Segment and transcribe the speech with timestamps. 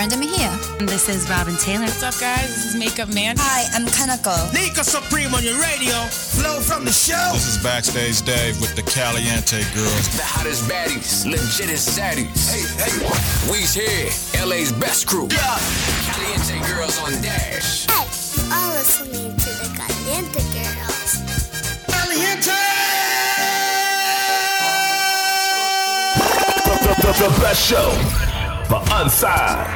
[0.00, 0.48] Brenda Mejia.
[0.78, 1.84] And this is Robin Taylor.
[1.84, 2.48] What's up, guys?
[2.48, 3.36] This is Makeup Man.
[3.38, 4.32] Hi, I'm Kanako.
[4.54, 5.92] Nika Supreme on your radio.
[6.08, 7.20] Flow from the show.
[7.34, 10.08] This is Backstage Dave with the Caliente Girls.
[10.16, 12.32] The hottest baddies, legit is saddies.
[12.48, 14.08] Hey, hey, we's here.
[14.42, 15.28] LA's best crew.
[15.30, 15.60] Yeah.
[16.08, 17.84] Caliente Girls on Dash.
[17.84, 21.20] Hey, you all listening to the Caliente Girls.
[21.92, 22.56] Caliente!
[26.64, 28.29] the, the, the best show
[28.70, 29.68] rapper, unsigned,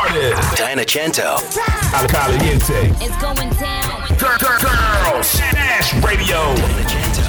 [0.00, 1.36] artist, Diana Cento,
[2.08, 2.92] Caliente.
[3.00, 4.08] It's going down.
[4.18, 6.54] Girl, girl, girl, Smash Radio.
[6.54, 7.22] Diana Cento.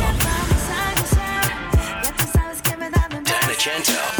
[3.23, 4.14] Diana Cento.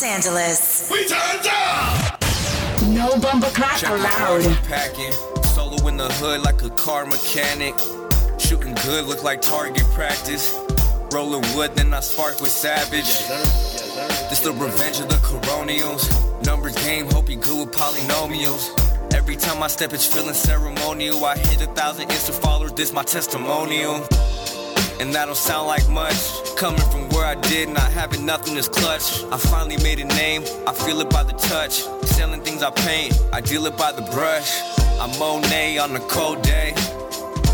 [0.00, 0.88] Los Angeles.
[0.92, 2.94] We turn down.
[2.94, 4.44] No bumper crack Check my allowed.
[4.68, 5.10] packing.
[5.42, 7.74] Solo in the hood like a car mechanic.
[8.38, 10.54] Shooting good, look like target practice.
[11.12, 13.26] Rolling wood, then I spark with savage.
[14.30, 16.06] This the revenge of the coronials.
[16.46, 18.70] Numbers game, hope you good with polynomials.
[19.12, 21.24] Every time I step, it's feeling ceremonial.
[21.24, 23.96] I hit a thousand Insta followers, this my testimonial.
[25.00, 26.47] And that don't sound like much.
[26.58, 29.22] Coming from where I did, not having nothing is clutch.
[29.30, 31.82] I finally made a name, I feel it by the touch.
[32.04, 34.60] Selling things I paint, I deal it by the brush.
[34.98, 36.72] I'm Monet on a cold day.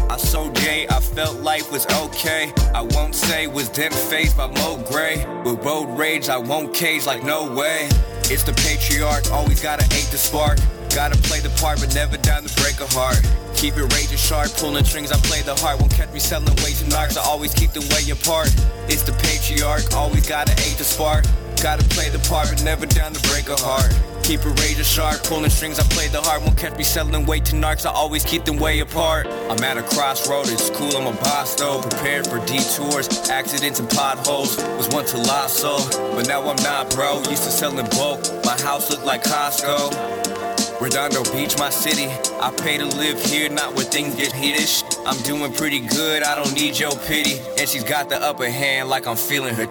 [0.09, 2.51] I so gay, I felt life was okay.
[2.75, 5.27] I won't say was then faced by Mo Gray.
[5.45, 7.91] With road rage, I won't cage like no way.
[8.33, 10.59] It's the patriarch, always gotta hate the spark.
[10.95, 13.21] Gotta play the part, but never down to break a heart.
[13.55, 15.79] Keep it raging sharp, pulling strings, I play the heart.
[15.79, 18.49] Won't catch me selling ways and I always keep the way apart.
[18.89, 21.25] It's the patriarch, always gotta hate the spark.
[21.63, 23.95] Gotta play the part, but never down to break a heart.
[24.23, 26.43] Keep it razor sharp, pulling strings, I play the heart.
[26.43, 29.27] Won't catch me selling weight to narcs, I always keep them way apart.
[29.27, 31.81] I'm at a crossroad, it's cool, I'm a boss though.
[31.81, 34.57] Prepared for detours, accidents and potholes.
[34.77, 35.81] Was once a lost soul,
[36.15, 37.19] but now I'm not, bro.
[37.31, 40.44] Used to sell in bulk, my house looked like Costco.
[40.81, 42.09] Redondo Beach, my city.
[42.41, 44.83] I pay to live here, not where things get heatish.
[45.07, 47.39] I'm doing pretty good, I don't need your pity.
[47.59, 49.69] And she's got the upper hand like I'm feeling her.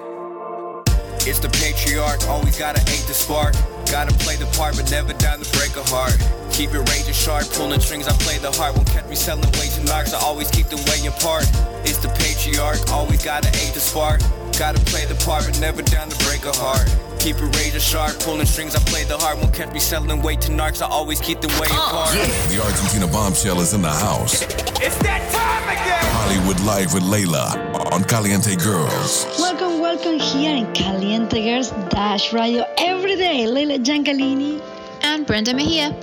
[1.28, 3.54] It's the patriarch, always gotta hate the spark.
[3.92, 6.16] Gotta play the part, but never down to break a heart.
[6.52, 8.76] Keep it razor sharp, pulling strings, I play the heart.
[8.76, 11.44] Won't catch me selling ways and knocks, I always keep the way apart.
[11.84, 14.22] It's the patriarch, always gotta hate the spark.
[14.58, 16.88] Gotta play the part, but never down to break a heart.
[17.24, 19.38] Keep it razor sharp, pulling strings, I play the heart.
[19.38, 22.12] Won't catch me selling weight to narcs, I always keep them way uh-uh.
[22.12, 22.52] apart.
[22.52, 24.42] The Argentina bombshell is in the house.
[24.84, 26.04] It's that time again.
[26.20, 29.26] Hollywood Live with Layla on Caliente Girls.
[29.40, 33.48] Welcome, welcome here in Caliente Girls Dash Radio every day.
[33.48, 34.62] Leila Giangalini.
[35.04, 35.96] And Brenda Mejia.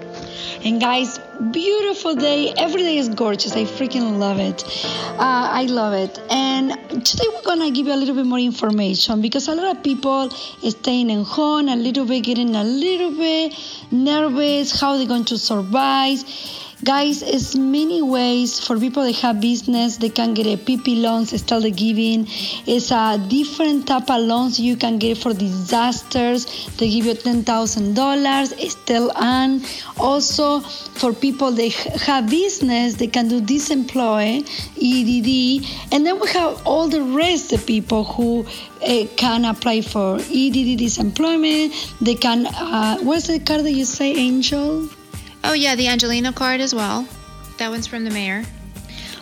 [0.65, 2.53] And guys, beautiful day.
[2.57, 3.53] Every day is gorgeous.
[3.53, 4.63] I freaking love it.
[5.19, 6.21] Uh, I love it.
[6.31, 6.73] And
[7.05, 10.31] today we're gonna give you a little bit more information because a lot of people
[10.31, 13.55] staying at home, a little bit getting a little bit
[13.91, 14.79] nervous.
[14.79, 16.23] How they're going to survive?
[16.83, 19.99] Guys, it's many ways for people that have business.
[19.99, 22.27] They can get a PP loans, start the giving.
[22.67, 26.47] It's a different type of loans you can get for disasters.
[26.79, 29.61] They give you ten thousand dollars, still on.
[29.99, 31.71] Also, for people that
[32.01, 34.41] have business, they can do disemploy,
[34.81, 38.47] EDD, and then we have all the rest of people who
[38.83, 41.75] uh, can apply for EDD disemployment.
[42.01, 42.47] They can.
[42.47, 44.89] Uh, what's the card that you say, Angel?
[45.43, 47.07] Oh, yeah, the Angeleno card as well.
[47.59, 48.45] That one's from the mayor.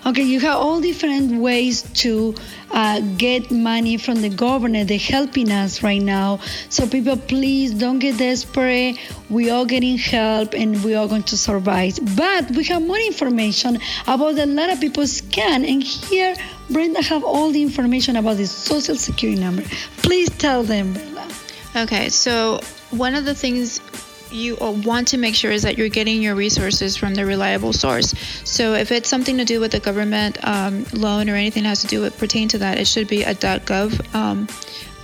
[0.06, 2.34] Okay, you have all different ways to
[2.70, 4.88] uh, get money from the government.
[4.88, 6.40] They're helping us right now.
[6.70, 8.96] So, people, please don't get desperate.
[9.28, 11.98] We are getting help and we are going to survive.
[12.16, 15.68] But we have more information about a lot of people scam.
[15.68, 16.34] And here,
[16.70, 19.62] Brenda have all the information about the social security number.
[19.98, 21.28] Please tell them, Bella.
[21.76, 22.60] Okay, so
[22.90, 23.80] one of the things
[24.30, 27.72] you uh, want to make sure is that you're getting your resources from the reliable
[27.72, 28.14] source.
[28.44, 31.82] So if it's something to do with the government um, loan or anything that has
[31.82, 34.48] to do with pertain to that, it should be a .gov um,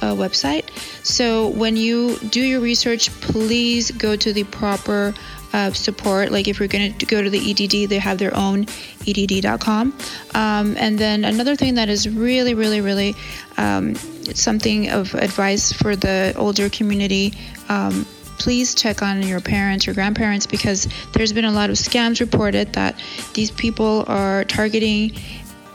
[0.03, 0.69] uh, website.
[1.05, 5.15] So when you do your research, please go to the proper
[5.53, 6.33] uh, support.
[6.33, 8.67] Like if you're going to go to the EDD, they have their own
[9.07, 9.97] EDD.com.
[10.35, 13.15] Um, and then another thing that is really, really, really
[13.57, 17.33] um, something of advice for the older community.
[17.69, 18.05] Um,
[18.45, 22.75] please check on your parents, your grandparents, because there's been a lot of scams reported
[22.75, 22.95] that
[23.33, 25.11] these people are targeting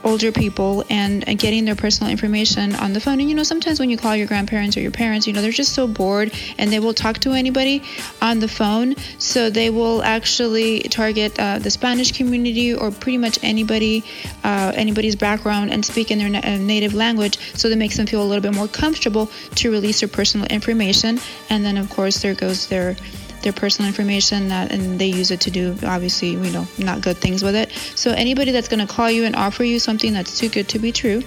[0.09, 3.19] older people and, and getting their personal information on the phone.
[3.19, 5.51] And you know, sometimes when you call your grandparents or your parents, you know, they're
[5.51, 7.83] just so bored and they will talk to anybody
[8.19, 8.95] on the phone.
[9.19, 14.03] So they will actually target uh, the Spanish community or pretty much anybody,
[14.43, 17.37] uh, anybody's background and speak in their na- uh, native language.
[17.53, 21.19] So that makes them feel a little bit more comfortable to release their personal information.
[21.51, 22.95] And then, of course, there goes their
[23.41, 27.17] their personal information that and they use it to do obviously you know not good
[27.17, 30.37] things with it so anybody that's going to call you and offer you something that's
[30.37, 31.21] too good to be true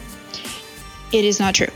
[1.13, 1.73] it is not true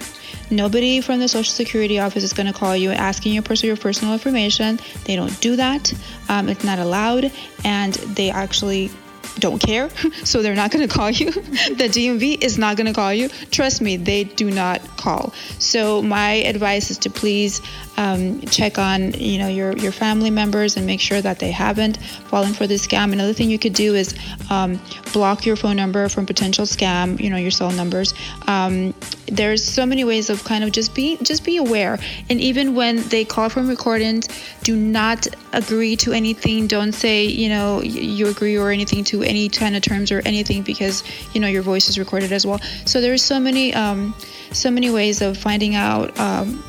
[0.50, 3.76] nobody from the social security office is going to call you asking you for your
[3.76, 5.92] personal information they don't do that
[6.28, 7.30] um, it's not allowed
[7.64, 8.90] and they actually
[9.38, 9.90] don't care,
[10.24, 11.30] so they're not going to call you.
[11.30, 13.28] the DMV is not going to call you.
[13.50, 15.32] Trust me, they do not call.
[15.58, 17.60] So my advice is to please
[17.96, 21.96] um, check on you know your your family members and make sure that they haven't
[21.96, 23.12] fallen for this scam.
[23.12, 24.14] Another thing you could do is
[24.50, 24.80] um,
[25.12, 27.20] block your phone number from potential scam.
[27.20, 28.14] You know your cell numbers.
[28.46, 28.94] Um,
[29.26, 31.98] there's so many ways of kind of just be just be aware.
[32.28, 34.28] And even when they call from recordings,
[34.62, 36.66] do not agree to anything.
[36.66, 40.62] Don't say you know you agree or anything to any kind of terms or anything
[40.62, 41.02] because
[41.34, 42.60] you know your voice is recorded as well.
[42.84, 44.14] So there's so many um,
[44.52, 46.62] so many ways of finding out um,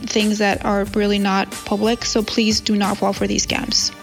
[0.00, 2.04] things that are really not public.
[2.04, 3.94] So please do not fall for these scams.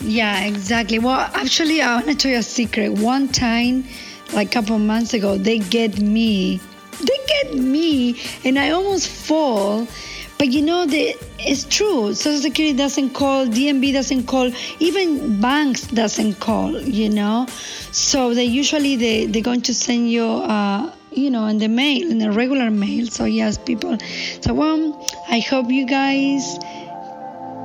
[0.00, 0.98] Yeah, exactly.
[0.98, 2.90] Well, actually, I want to tell you a secret.
[2.92, 3.84] One time,
[4.34, 6.60] like a couple months ago, they get me.
[7.00, 9.86] They get me, and I almost fall.
[10.36, 12.12] But you know, the, it's true.
[12.14, 16.78] Social Security doesn't call, DMV doesn't call, even banks doesn't call.
[16.80, 17.46] You know,
[17.92, 20.24] so they usually they they're going to send you.
[20.26, 23.06] Uh, you know, in the mail, in the regular mail.
[23.06, 23.98] So yes, people.
[24.40, 26.58] So um, I hope you guys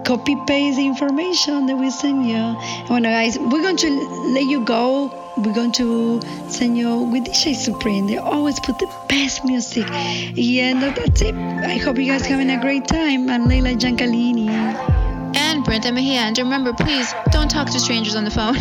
[0.06, 2.36] copy paste the information that we send you.
[2.36, 3.90] And well, guys, we're going to
[4.34, 5.14] let you go.
[5.38, 8.08] We're going to send you with DJ Supreme.
[8.08, 9.86] They always put the best music.
[9.88, 11.36] Yeah, And that's it.
[11.36, 13.30] I hope you guys having a great time.
[13.30, 15.09] I'm Leila Giancalini.
[15.36, 16.20] And Brenda Mejia.
[16.20, 18.56] And remember, please don't talk to strangers on the phone.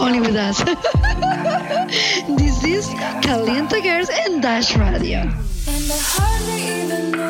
[0.00, 0.58] Only with us.
[2.38, 2.86] this is
[3.22, 5.30] Caliente Girls and Dash Radio.
[5.68, 7.25] And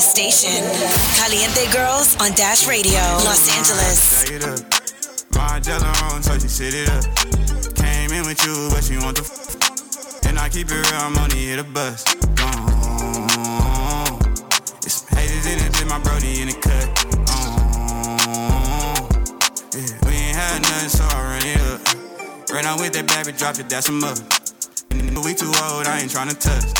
[0.00, 0.64] on the station.
[1.16, 4.24] Caliente Girls on Dash Radio, Los Angeles.
[5.36, 7.04] On, so she sit it up.
[7.76, 11.30] Came in with you, but she want the f- And I keep it real, I'm
[11.30, 12.16] here to bust.
[12.34, 14.18] Gone.
[14.84, 16.88] It's haters in it, my brody in the cut.
[19.74, 21.80] Yeah, we ain't had nothing, so I run it up.
[22.52, 24.22] Ran out with that baby, dropped it, that's a mother.
[25.24, 26.72] We too old, I ain't tryna touch.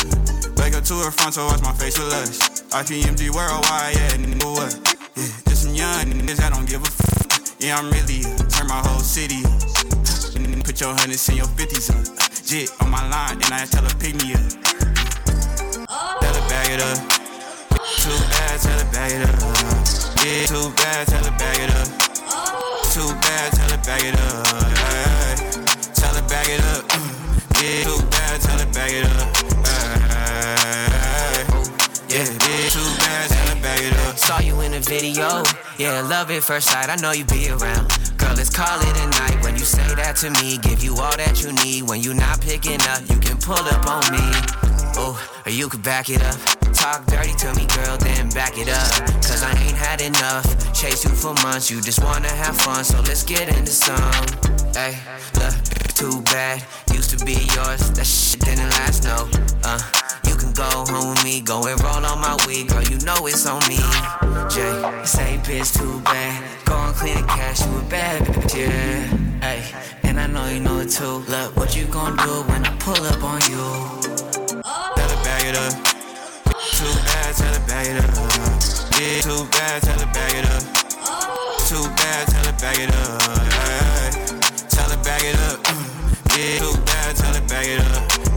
[0.59, 2.60] Wake up to her front, so watch my face with lust.
[2.71, 4.71] RTMG worldwide, yeah, nigga, what?
[5.17, 7.59] Yeah, just some young niggas that don't give a f.
[7.59, 8.47] Yeah, I'm really up.
[8.49, 9.59] Turn my whole city up.
[10.63, 12.07] Put your hundreds and your fifties up.
[12.47, 14.47] Jit on my line, and I tell her pick me up.
[16.23, 16.99] Tell her bag it up.
[17.75, 19.35] Too bad, tell her bag it up.
[20.23, 21.91] Yeah, too bad, tell her bag it up.
[22.95, 24.47] Too bad, tell her bag it up.
[25.99, 26.87] Tell her bag it up.
[27.59, 31.00] Yeah, too bad, tell her bag it up.
[32.11, 34.19] Yeah, bitch, too bad, tell her bag it up.
[34.19, 35.45] Saw you in a video.
[35.79, 36.91] Yeah, love it first sight.
[36.91, 37.87] I know you be around.
[38.19, 39.45] Girl, let's call it a night.
[39.45, 41.89] When you say that to me, give you all that you need.
[41.89, 44.27] When you not picking up, you can pull up on me.
[44.99, 45.15] Oh,
[45.47, 46.35] or you could back it up.
[46.75, 48.91] Talk dirty to me, girl, then back it up.
[49.23, 50.45] Cause I ain't had enough.
[50.75, 52.83] Chase you for months, you just wanna have fun.
[52.83, 54.27] So let's get into some.
[54.75, 54.99] Hey,
[55.39, 55.55] look,
[55.95, 56.67] too bad.
[56.93, 57.93] Used to be yours.
[57.93, 59.29] That shit didn't last, no.
[59.63, 59.79] Uh,
[60.61, 62.83] go home with me, go and roll on my weed, girl.
[62.83, 63.81] You know it's on me.
[64.53, 66.37] Jay, say bitch too bad.
[66.67, 69.01] Go and clean the cash, you a bad bitch, yeah.
[69.41, 69.63] Hey,
[70.03, 71.25] and I know you know it too.
[71.33, 73.65] Look, what you gonna do when I pull up on you?
[74.97, 75.73] Tell her bag it up.
[76.77, 78.11] Too bad, tell her bag it up.
[79.01, 80.63] Yeah, too bad, tell her bag it up.
[81.69, 83.23] Too bad, tell her bag it up.
[84.69, 85.59] Tell her bag it up.
[85.65, 88.30] Mm, yeah, too bad, tell her bag it up.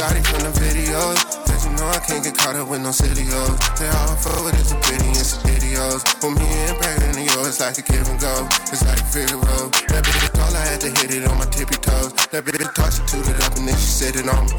[0.00, 1.20] Shotty from the videos.
[1.44, 3.60] Cause you know I can't get caught up with no city hoes.
[3.76, 6.00] They all forward is a pity and some videos.
[6.24, 8.48] With me and pregnant and yours, it's like a give and go.
[8.72, 9.68] It's like Figaro.
[9.92, 12.16] That bitch tall, I had to hit it on my tippy toes.
[12.32, 14.56] That bitch tossed it up and then she it on me.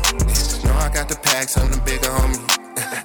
[0.61, 2.37] Know I got the packs, I'm the bigger homie.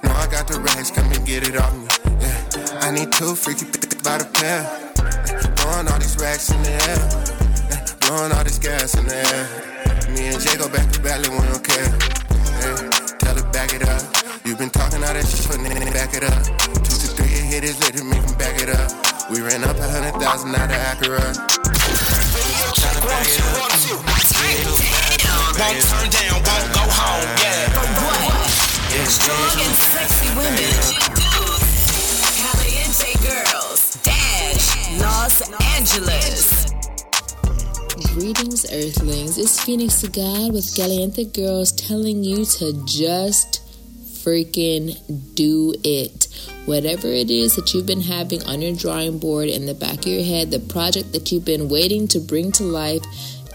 [0.05, 1.89] Know I got the racks, come and get it off me.
[2.21, 2.85] Yeah.
[2.85, 4.61] I need two freaky bitches by the pair.
[5.57, 7.01] Throwing all these racks in the air.
[8.05, 9.76] Blowing all this gas in the air.
[10.09, 11.89] Me and Jay go back to battle, we don't care.
[12.63, 12.75] Hey,
[13.19, 14.01] tell her back it up.
[14.45, 16.43] You been talking all that shit, but then back it up.
[16.83, 18.91] Two to three hit his lit to make him back it up.
[19.29, 21.19] We ran up a hundred thousand out of Acura.
[22.79, 23.67] Tell her back it up.
[25.59, 27.67] Won't turn down, won't go home, yeah.
[27.75, 28.47] For what?
[29.11, 30.71] Strong and sexy women.
[32.39, 33.99] Caliente girls.
[34.03, 34.71] Dash.
[34.99, 35.41] Los
[35.75, 36.66] Angeles.
[38.19, 39.37] Greetings, Earthlings.
[39.37, 43.61] It's Phoenix to God with Caliente Girls telling you to just
[44.23, 44.97] freaking
[45.35, 46.27] do it.
[46.65, 50.07] Whatever it is that you've been having on your drawing board in the back of
[50.07, 53.03] your head, the project that you've been waiting to bring to life,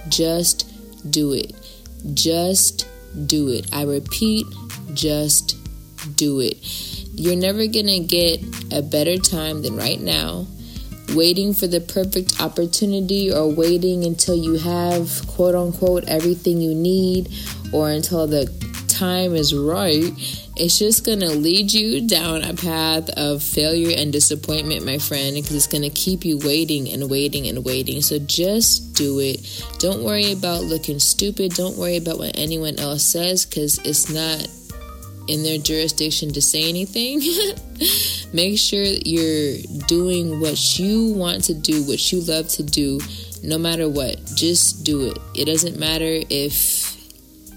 [0.09, 0.71] just
[1.11, 1.57] do it.
[2.15, 2.87] Just
[3.27, 3.67] do it.
[3.73, 4.47] I repeat,
[4.95, 5.57] just
[6.15, 6.57] do it.
[7.15, 10.47] You're never gonna get a better time than right now
[11.15, 17.33] waiting for the perfect opportunity or waiting until you have quote unquote everything you need
[17.73, 18.47] or until the
[18.93, 20.13] time is right,
[20.57, 25.57] it's just gonna lead you down a path of failure and disappointment, my friend, because
[25.57, 28.03] it's gonna keep you waiting and waiting and waiting.
[28.03, 29.65] So just do it.
[29.79, 31.55] Don't worry about looking stupid.
[31.55, 34.47] Don't worry about what anyone else says because it's not
[35.29, 37.21] in their jurisdiction to say anything.
[38.33, 43.01] Make sure you're doing what you want to do, what you love to do,
[43.43, 44.25] no matter what.
[44.35, 45.19] Just do it.
[45.35, 46.93] It doesn't matter if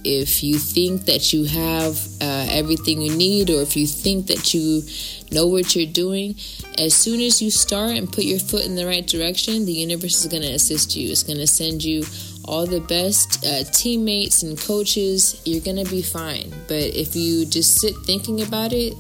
[0.06, 4.54] if you think that you have uh, everything you need or if you think that
[4.54, 4.84] you
[5.32, 6.36] know what you're doing
[6.78, 10.24] as soon as you start and put your foot in the right direction the universe
[10.24, 12.04] is going to assist you it's going to send you
[12.48, 17.46] all the best uh, teammates and coaches you're going to be fine but if you
[17.46, 18.94] just sit thinking about it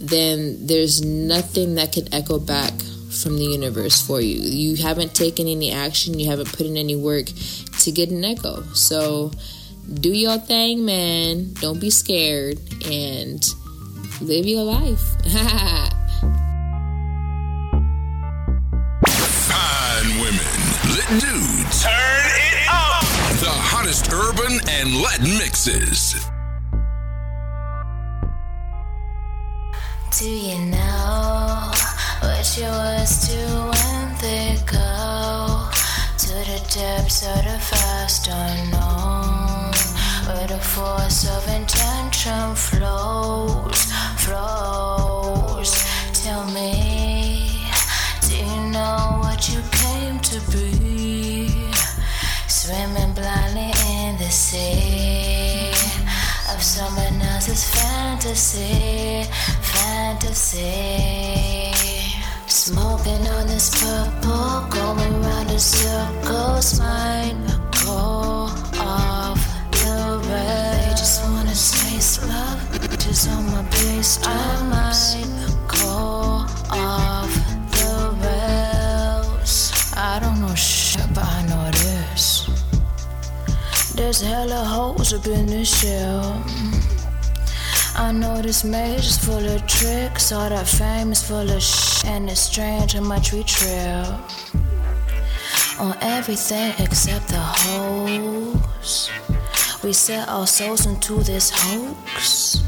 [0.00, 2.72] then there's nothing that can echo back
[3.22, 6.96] from the universe for you you haven't taken any action you haven't put in any
[6.96, 7.26] work
[7.78, 9.30] to get an echo so
[9.92, 11.52] do your thing, man.
[11.54, 13.44] Don't be scared and
[14.20, 15.00] live your life.
[19.44, 20.46] Fine women,
[20.88, 21.82] lit dudes.
[21.82, 22.53] Turn it up.
[22.53, 22.53] The
[23.84, 26.14] hottest urban and Latin mixes.
[30.18, 31.70] Do you know
[32.20, 33.36] what you was to
[33.72, 35.68] when they go
[36.16, 39.74] to the depths of the vast unknown,
[40.28, 45.72] where the force of intention flows, flows?
[46.24, 47.68] Tell me,
[48.22, 51.43] do you know what you came to be?
[52.64, 55.68] Swimming blindly in the sea
[56.50, 59.28] of someone else's fantasy,
[59.60, 60.64] fantasy.
[62.46, 67.44] Smoking on this purple, going round in circles, mine
[67.84, 68.48] go
[68.80, 70.22] off the.
[70.24, 72.60] They just wanna taste love,
[72.96, 74.18] just on my pace.
[74.24, 74.94] I might
[75.68, 77.32] go off
[77.76, 79.70] the rails.
[79.94, 82.33] I don't know shit, but I know this.
[83.94, 86.44] There's hella holes up in this shell.
[87.96, 90.32] I know this maze is full of tricks.
[90.32, 92.04] All that fame is full of shit.
[92.06, 94.20] And it's strange how much we trail
[95.78, 99.10] on everything except the holes.
[99.84, 102.62] We set our souls into this hoax.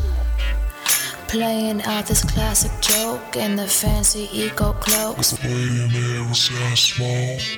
[1.28, 5.32] Playing out this classic joke in the fancy eco cloaks.
[5.42, 6.32] Waiting.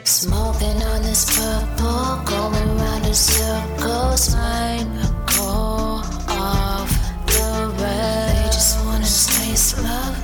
[0.04, 4.34] Smoking on this purple, going round in circles.
[4.34, 4.88] Mind
[5.26, 6.90] call off
[7.26, 8.36] the red.
[8.36, 10.16] They just wanna space love,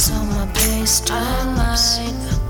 [0.00, 2.45] so my bass, my might.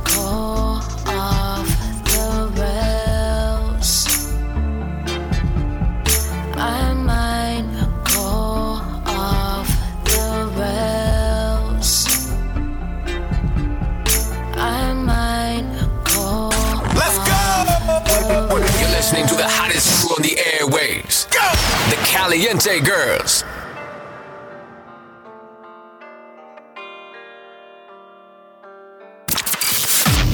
[19.06, 21.30] listening to the hottest crew on the airwaves.
[21.30, 21.48] Go!
[21.90, 23.44] The Caliente Girls.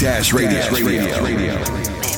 [0.00, 0.52] Dash Radio.
[0.52, 1.06] Dash Radio.
[1.06, 2.11] Dash Radio.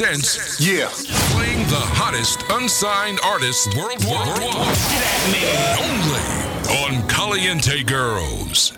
[0.00, 0.88] presents Yeah.
[1.36, 4.40] Playing the hottest unsigned artists worldwide.
[5.78, 8.69] Only on Caliente Girls.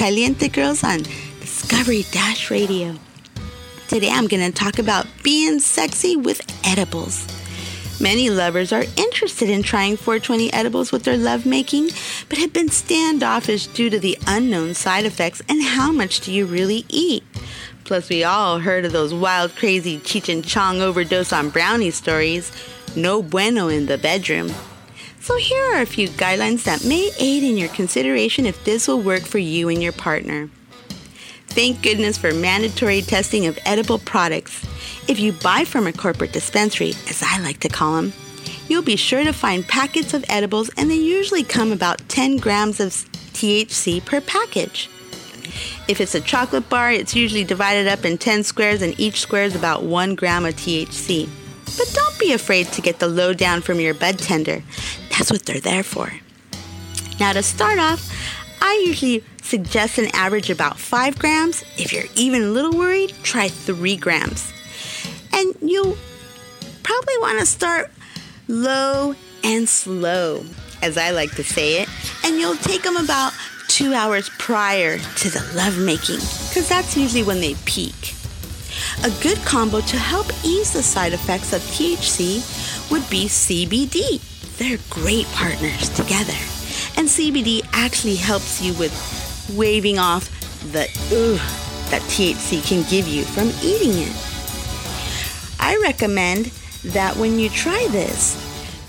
[0.00, 1.02] Caliente Girls on
[1.40, 2.94] Discovery Dash Radio.
[3.86, 7.26] Today I'm going to talk about being sexy with edibles.
[8.00, 11.90] Many lovers are interested in trying 420 edibles with their lovemaking,
[12.30, 16.46] but have been standoffish due to the unknown side effects and how much do you
[16.46, 17.22] really eat.
[17.84, 22.50] Plus, we all heard of those wild, crazy Cheech and Chong overdose on brownie stories.
[22.96, 24.50] No bueno in the bedroom.
[25.22, 29.02] So, here are a few guidelines that may aid in your consideration if this will
[29.02, 30.48] work for you and your partner.
[31.48, 34.64] Thank goodness for mandatory testing of edible products.
[35.08, 38.14] If you buy from a corporate dispensary, as I like to call them,
[38.68, 42.80] you'll be sure to find packets of edibles, and they usually come about 10 grams
[42.80, 44.88] of THC per package.
[45.86, 49.44] If it's a chocolate bar, it's usually divided up in 10 squares, and each square
[49.44, 51.28] is about 1 gram of THC.
[51.76, 54.62] But don't be afraid to get the lowdown from your bud tender.
[55.10, 56.12] That's what they're there for.
[57.18, 58.10] Now, to start off,
[58.62, 61.62] I usually suggest an average about 5 grams.
[61.76, 64.52] If you're even a little worried, try 3 grams.
[65.32, 65.96] And you'll
[66.82, 67.90] probably want to start
[68.48, 70.44] low and slow,
[70.82, 71.88] as I like to say it.
[72.24, 73.32] And you'll take them about
[73.68, 78.14] two hours prior to the lovemaking, because that's usually when they peak.
[79.04, 84.20] A good combo to help ease the side effects of THC would be CBD.
[84.58, 86.36] They're great partners together.
[86.96, 88.92] And CBD actually helps you with
[89.56, 90.28] waving off
[90.72, 94.30] the ugh that THC can give you from eating it.
[95.58, 96.46] I recommend
[96.84, 98.36] that when you try this,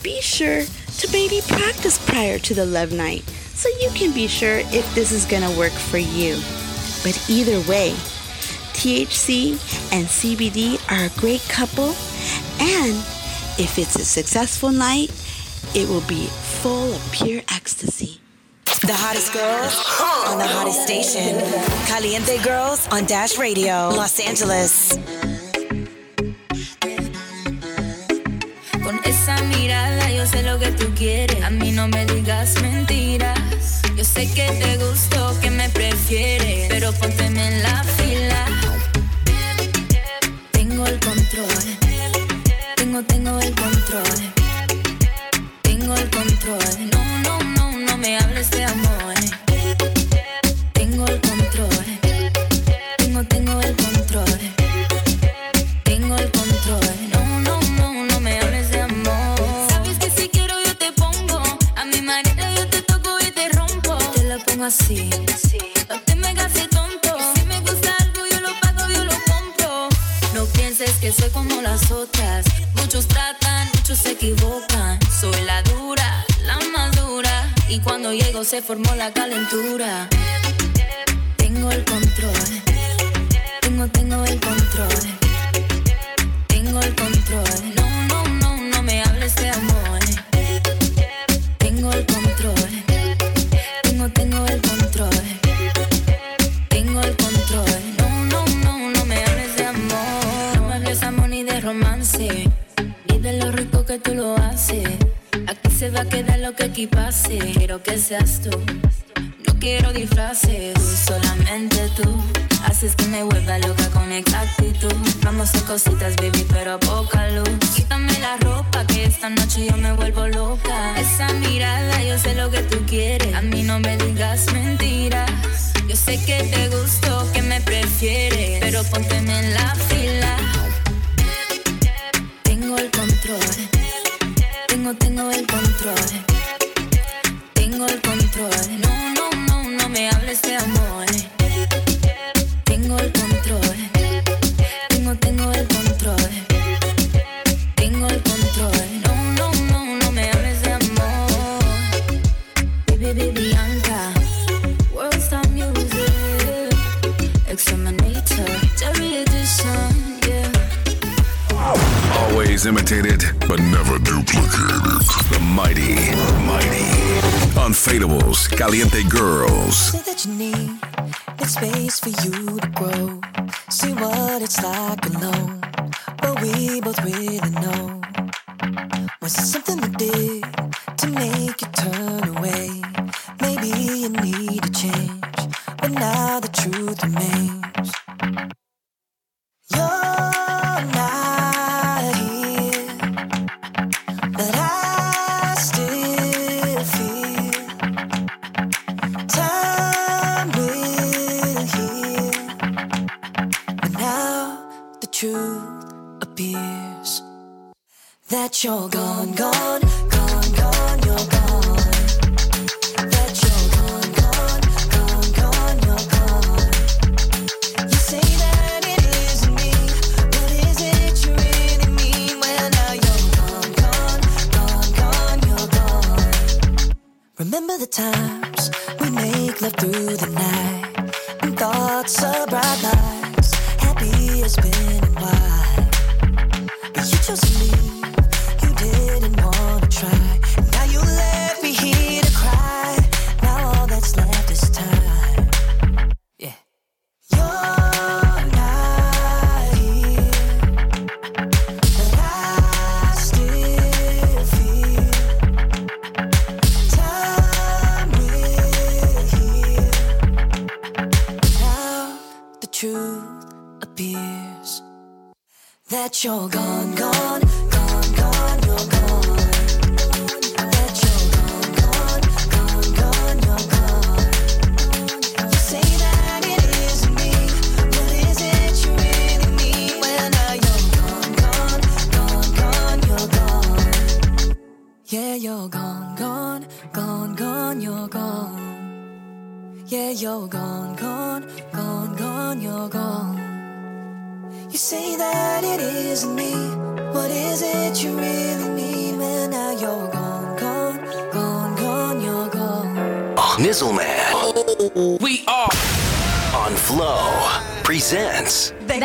[0.03, 3.23] be sure to maybe practice prior to the love night
[3.53, 6.35] so you can be sure if this is going to work for you.
[7.03, 7.95] But either way,
[8.81, 9.51] THC
[9.93, 11.93] and CBD are a great couple,
[12.59, 12.97] and
[13.61, 15.11] if it's a successful night,
[15.75, 16.25] it will be
[16.63, 18.19] full of pure ecstasy.
[18.81, 19.77] The hottest girls
[20.27, 21.37] on the hottest station.
[21.85, 24.97] Caliente Girls on Dash Radio, Los Angeles.
[28.81, 31.43] Con esa mirada yo sé lo que tú quieres.
[31.43, 33.37] A mí no me digas mentiras.
[33.95, 38.00] Yo sé que te gustó, que me prefieres, pero pónteme en la fila.
[43.07, 44.03] Tengo, el control.
[45.63, 46.91] Tengo el control.
[46.91, 49.00] No, no, no, no me hables de amor.
[78.51, 80.09] Se formó la calentura.
[81.37, 82.60] Tengo el control.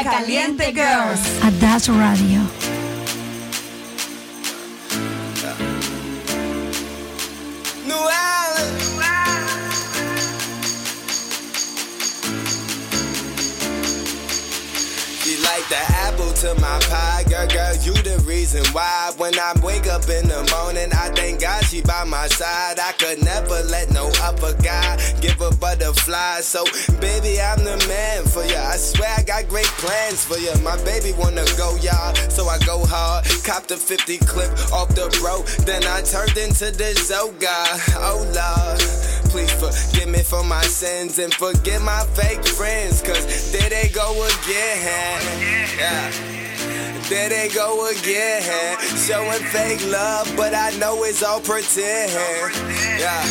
[0.06, 1.20] Caliente Girls.
[1.42, 2.40] A Dash Radio.
[7.84, 8.82] New Island.
[15.42, 19.12] Like the apple to my pie, girl, girl, you the reason why.
[19.16, 22.78] When I wake up in the morning, I thank God she by my side.
[22.78, 26.40] I could never let no other guy give a butterfly.
[26.40, 26.95] So, baby,
[27.56, 28.68] I'm the man for ya.
[28.68, 30.52] I swear I got great plans for ya.
[30.62, 33.24] My baby wanna go, y'all, so I go hard.
[33.44, 37.64] Cop the 50 clip off the bro, then I turned into the Zoga.
[37.96, 38.80] Oh, Lord.
[39.30, 44.12] Please forgive me for my sins and forgive my fake friends, cause there they go
[44.24, 45.78] again.
[45.78, 46.36] Yeah.
[47.08, 48.42] There they go again,
[48.96, 52.10] showing fake love, but I know it's all pretend.
[52.98, 53.22] Yeah,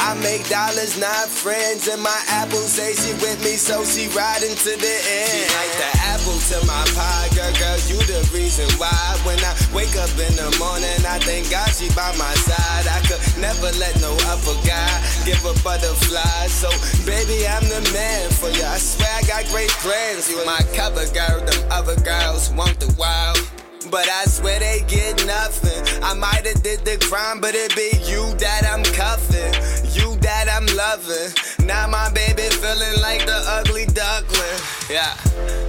[0.00, 4.54] I make dollars, not friends, and my apple say she with me, so she riding
[4.54, 5.30] to the end.
[5.30, 8.92] She like the apple to my pie, girl, girl, you the reason why.
[9.24, 12.86] When I wake up in the morning, I thank God she by my side.
[12.90, 14.90] I could never let no other guy
[15.24, 16.46] give a butterfly.
[16.48, 16.68] So,
[17.06, 18.64] baby, I'm the man for you.
[18.64, 20.28] I swear I got great plans.
[20.28, 23.53] You my cover girl, them other girls want the wild.
[23.94, 26.02] But I swear they get nothing.
[26.02, 29.54] I might have did the crime, but it be you that I'm cuffing.
[29.94, 31.30] You that I'm loving.
[31.64, 34.58] Now my baby feeling like the ugly duckling.
[34.90, 35.14] Yeah,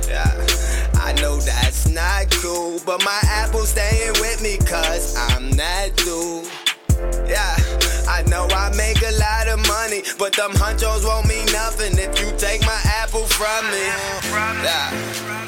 [0.09, 0.33] yeah.
[0.95, 6.49] I know that's not cool, but my apple staying with me cause I'm that dude.
[7.29, 7.53] Yeah,
[8.09, 12.19] I know I make a lot of money, but them hunchos won't mean nothing if
[12.19, 13.85] you take my apple from me.
[14.65, 15.44] Yeah.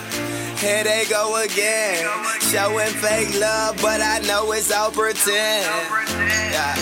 [0.57, 2.01] Here they go again,
[2.41, 5.69] showing fake love, but I know it's all pretend.
[6.51, 6.73] Yeah.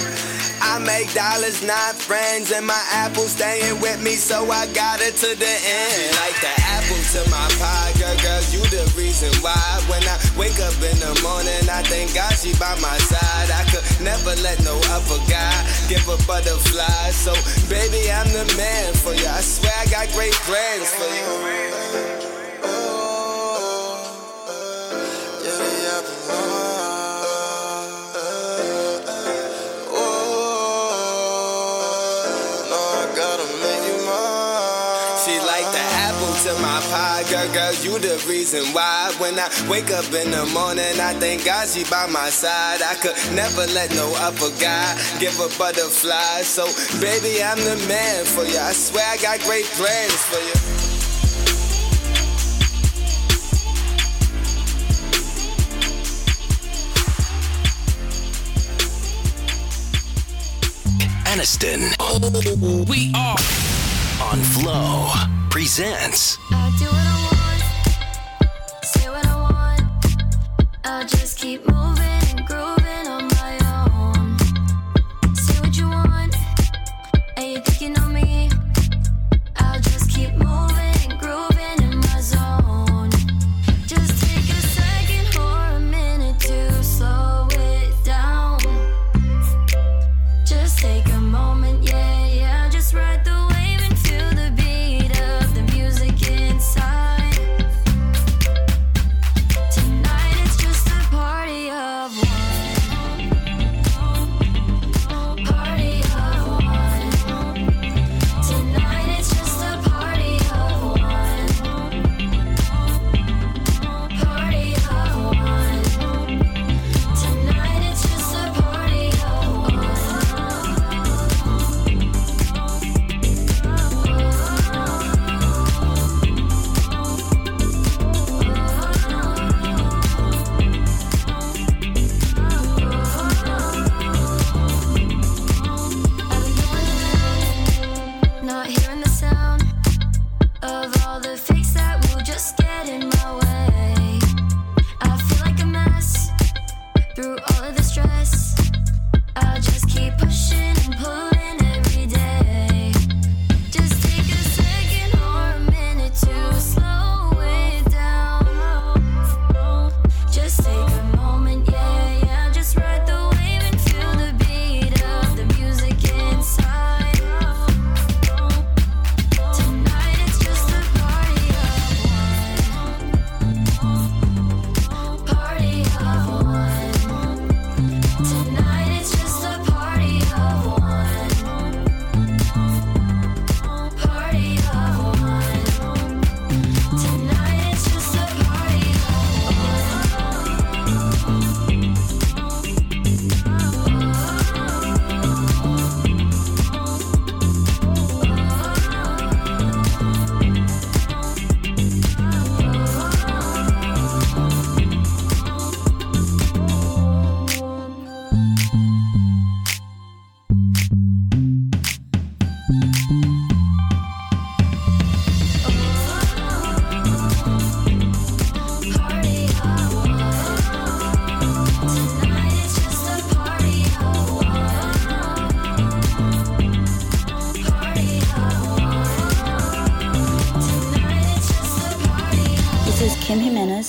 [0.61, 5.15] I make dollars, not friends, and my apple staying with me, so I got it
[5.19, 6.07] to the end.
[6.23, 9.59] Like the apple to my pie, girl, girl, you the reason why.
[9.91, 13.51] When I wake up in the morning, I thank God she by my side.
[13.51, 15.53] I could never let no other guy
[15.91, 17.11] give a butterfly.
[17.11, 17.36] So,
[17.67, 19.28] baby, I'm the man for you.
[19.28, 22.24] I swear I got great plans for you.
[37.66, 39.13] Girl, girl, you the reason why.
[39.18, 42.82] When I wake up in the morning, I thank God she by my side.
[42.82, 46.41] I could never let no other guy give a butterfly.
[46.41, 46.66] So,
[46.99, 48.57] baby, I'm the man for you.
[48.57, 50.55] I swear I got great plans for you.
[61.26, 61.91] Aniston
[62.88, 63.36] We are
[64.22, 65.11] on Flow
[65.49, 66.38] presents
[71.07, 72.24] just keep moving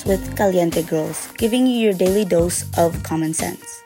[0.07, 3.83] with Caliente Girls, giving you your daily dose of common sense.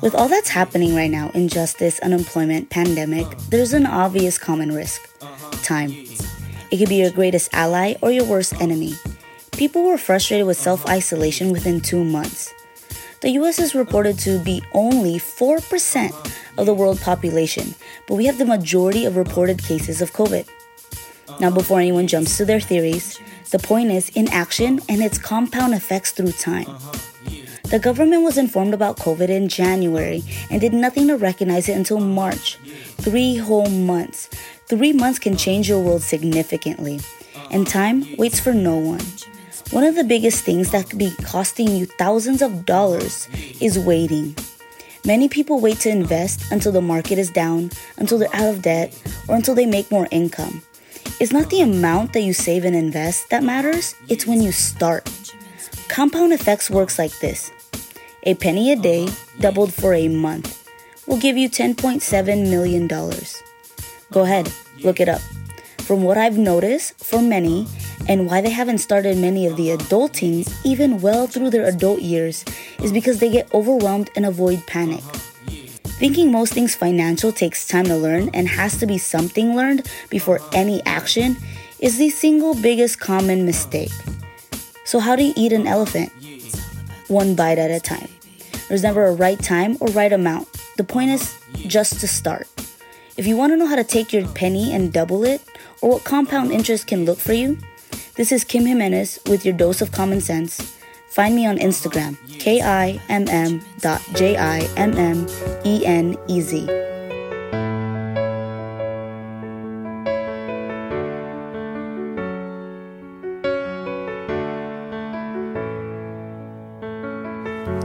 [0.00, 5.08] With all that's happening right now injustice, unemployment, pandemic there's an obvious common risk
[5.62, 5.90] time.
[6.70, 8.94] It could be your greatest ally or your worst enemy.
[9.52, 12.52] People were frustrated with self isolation within two months.
[13.20, 17.74] The US is reported to be only 4% of the world population,
[18.08, 20.48] but we have the majority of reported cases of COVID.
[21.38, 23.20] Now, before anyone jumps to their theories,
[23.52, 26.66] the point is inaction and its compound effects through time.
[27.70, 32.00] The government was informed about COVID in January and did nothing to recognize it until
[32.00, 32.56] March.
[33.00, 34.28] Three whole months.
[34.66, 37.00] Three months can change your world significantly,
[37.50, 39.04] and time waits for no one.
[39.70, 43.28] One of the biggest things that could be costing you thousands of dollars
[43.60, 44.34] is waiting.
[45.04, 48.96] Many people wait to invest until the market is down, until they're out of debt,
[49.28, 50.62] or until they make more income.
[51.20, 55.08] It's not the amount that you save and invest that matters, it's when you start.
[55.88, 57.50] Compound effects works like this.
[58.24, 59.08] A penny a day
[59.40, 60.68] doubled for a month
[61.06, 62.88] will give you $10.7 million.
[62.88, 64.52] Go ahead,
[64.82, 65.20] look it up.
[65.78, 67.66] From what I've noticed for many,
[68.08, 72.44] and why they haven't started many of the adulting even well through their adult years,
[72.82, 75.02] is because they get overwhelmed and avoid panic.
[76.02, 80.40] Thinking most things financial takes time to learn and has to be something learned before
[80.52, 81.36] any action
[81.78, 83.92] is the single biggest common mistake.
[84.84, 86.10] So, how do you eat an elephant?
[87.06, 88.08] One bite at a time.
[88.66, 90.48] There's never a right time or right amount.
[90.76, 91.38] The point is
[91.68, 92.48] just to start.
[93.16, 95.40] If you want to know how to take your penny and double it,
[95.82, 97.58] or what compound interest can look for you,
[98.16, 100.76] this is Kim Jimenez with your dose of common sense.
[101.12, 105.26] Find me on Instagram, K I M M dot J I M M
[105.62, 106.64] E N E Z.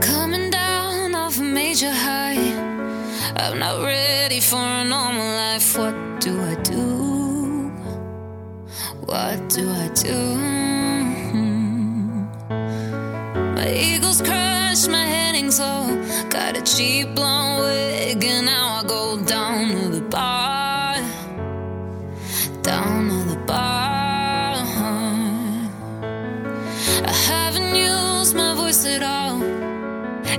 [0.00, 2.40] Coming down off a major high.
[3.36, 5.76] I'm not ready for a normal life.
[5.76, 7.68] What do I do?
[9.04, 10.57] What do I do?
[13.78, 15.78] Eagles crush, my heading's so
[16.30, 20.96] Got a cheap blonde wig, and now I go down to the bar.
[22.62, 24.54] Down to the bar.
[27.04, 29.42] I haven't used my voice at all.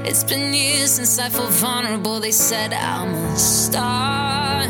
[0.05, 2.19] It's been years since I felt vulnerable.
[2.19, 4.67] They said I'm a star.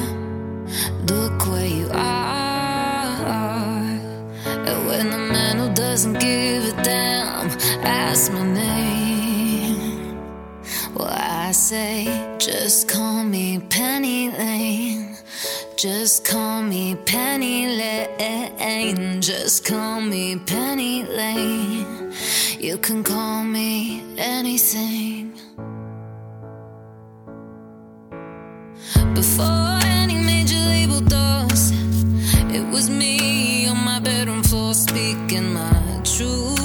[1.08, 3.10] Look where you are.
[4.46, 5.29] And when the
[6.00, 7.50] doesn't give a damn
[7.84, 10.16] Ask my name,
[10.96, 15.18] well, I say, just call me Penny Lane.
[15.76, 19.22] Just call me Penny Lane.
[19.22, 22.14] Just call me Penny Lane.
[22.58, 25.34] You can call me anything.
[29.16, 31.74] Before any major label does,
[32.56, 35.79] it was me on my bedroom floor speaking my
[36.20, 36.59] truth.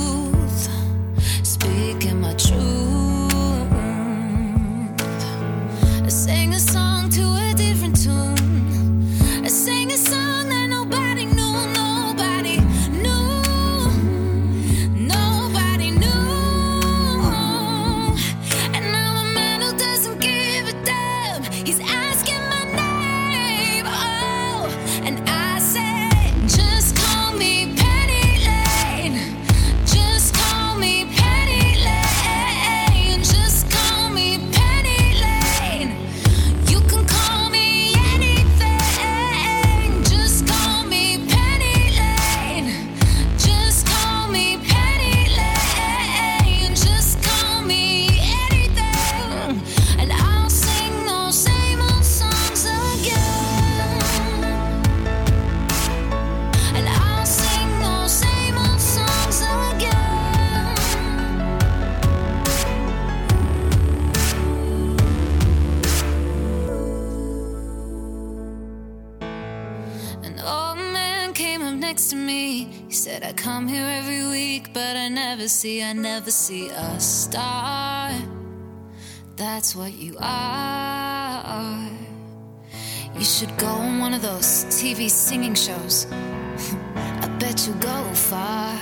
[75.36, 78.12] Never see, I never see a star.
[79.34, 81.90] That's what you are.
[83.18, 86.06] You should go on one of those TV singing shows.
[86.94, 88.78] I bet you go far.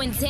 [0.00, 0.29] Going down.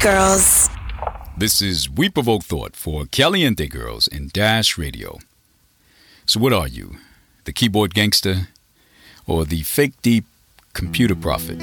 [0.00, 0.70] Girls.
[1.36, 5.18] This is We Provoke Thought for Caliente Girls in Dash Radio.
[6.24, 6.96] So, what are you?
[7.44, 8.48] The keyboard gangster?
[9.26, 10.24] Or the fake deep
[10.72, 11.60] computer prophet?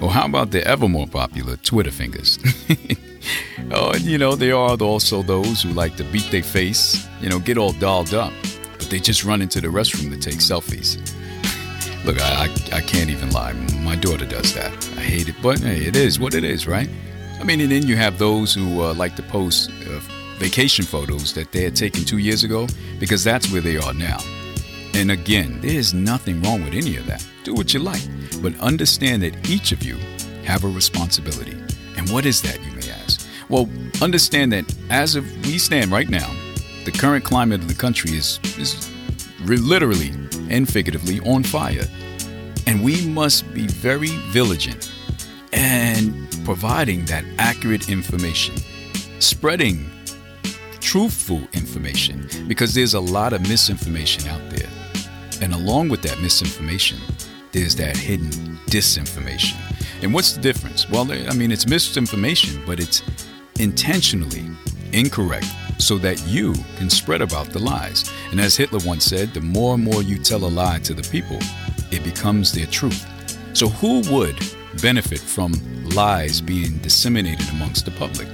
[0.00, 2.38] Or how about the ever more popular Twitter fingers?
[3.70, 7.38] oh, you know, there are also those who like to beat their face, you know,
[7.38, 8.32] get all dolled up,
[8.78, 10.96] but they just run into the restroom to take selfies.
[12.06, 13.52] Look, I, I, I can't even lie.
[13.82, 14.72] My daughter does that.
[14.96, 16.88] I hate it, but hey, it is what it is, right?
[17.44, 20.00] I mean, and then you have those who uh, like to post uh,
[20.38, 22.66] vacation photos that they had taken two years ago
[22.98, 24.16] because that's where they are now.
[24.94, 27.22] And again, there is nothing wrong with any of that.
[27.42, 28.00] Do what you like,
[28.40, 29.98] but understand that each of you
[30.44, 31.52] have a responsibility.
[31.98, 33.28] And what is that, you may ask?
[33.50, 33.68] Well,
[34.00, 36.34] understand that as of we stand right now,
[36.86, 38.90] the current climate of the country is, is
[39.40, 40.12] literally
[40.48, 41.84] and figuratively on fire.
[42.66, 44.90] And we must be very vigilant
[45.54, 48.54] and providing that accurate information,
[49.18, 49.90] spreading
[50.80, 54.68] truthful information, because there's a lot of misinformation out there.
[55.40, 56.98] And along with that misinformation,
[57.52, 58.30] there's that hidden
[58.66, 59.56] disinformation.
[60.02, 60.88] And what's the difference?
[60.88, 63.02] Well, I mean, it's misinformation, but it's
[63.58, 64.44] intentionally
[64.92, 65.46] incorrect
[65.78, 68.10] so that you can spread about the lies.
[68.30, 71.08] And as Hitler once said, the more and more you tell a lie to the
[71.10, 71.38] people,
[71.90, 73.06] it becomes their truth.
[73.54, 74.36] So, who would
[74.82, 75.52] benefit from
[75.94, 78.28] lies being disseminated amongst the public?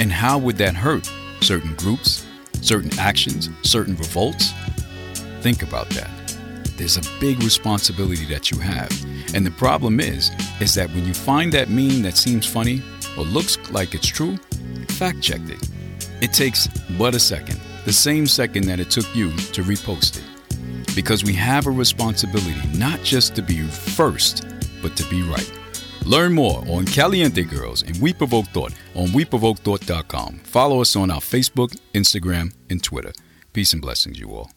[0.00, 2.24] And how would that hurt certain groups,
[2.60, 4.52] certain actions, certain revolts?
[5.40, 6.10] Think about that.
[6.76, 8.90] there's a big responsibility that you have.
[9.34, 10.30] And the problem is,
[10.60, 12.82] is that when you find that meme that seems funny
[13.16, 14.36] or looks like it's true,
[14.88, 15.68] fact check it.
[16.20, 16.68] It takes
[16.98, 20.94] but a second, the same second that it took you to repost it.
[20.94, 24.46] Because we have a responsibility not just to be first,
[24.82, 25.52] but to be right.
[26.06, 30.38] Learn more on Caliente Girls and We Provoke Thought on WeProvokeThought.com.
[30.44, 33.12] Follow us on our Facebook, Instagram, and Twitter.
[33.52, 34.52] Peace and blessings, you all.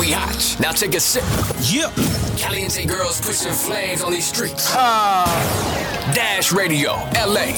[0.00, 0.56] We hot.
[0.60, 1.22] Now take a sip.
[1.70, 1.92] Yep.
[2.38, 4.72] Caliente girls pushing flames on these streets.
[4.74, 6.12] Ah.
[6.14, 7.52] Dash Radio, LA.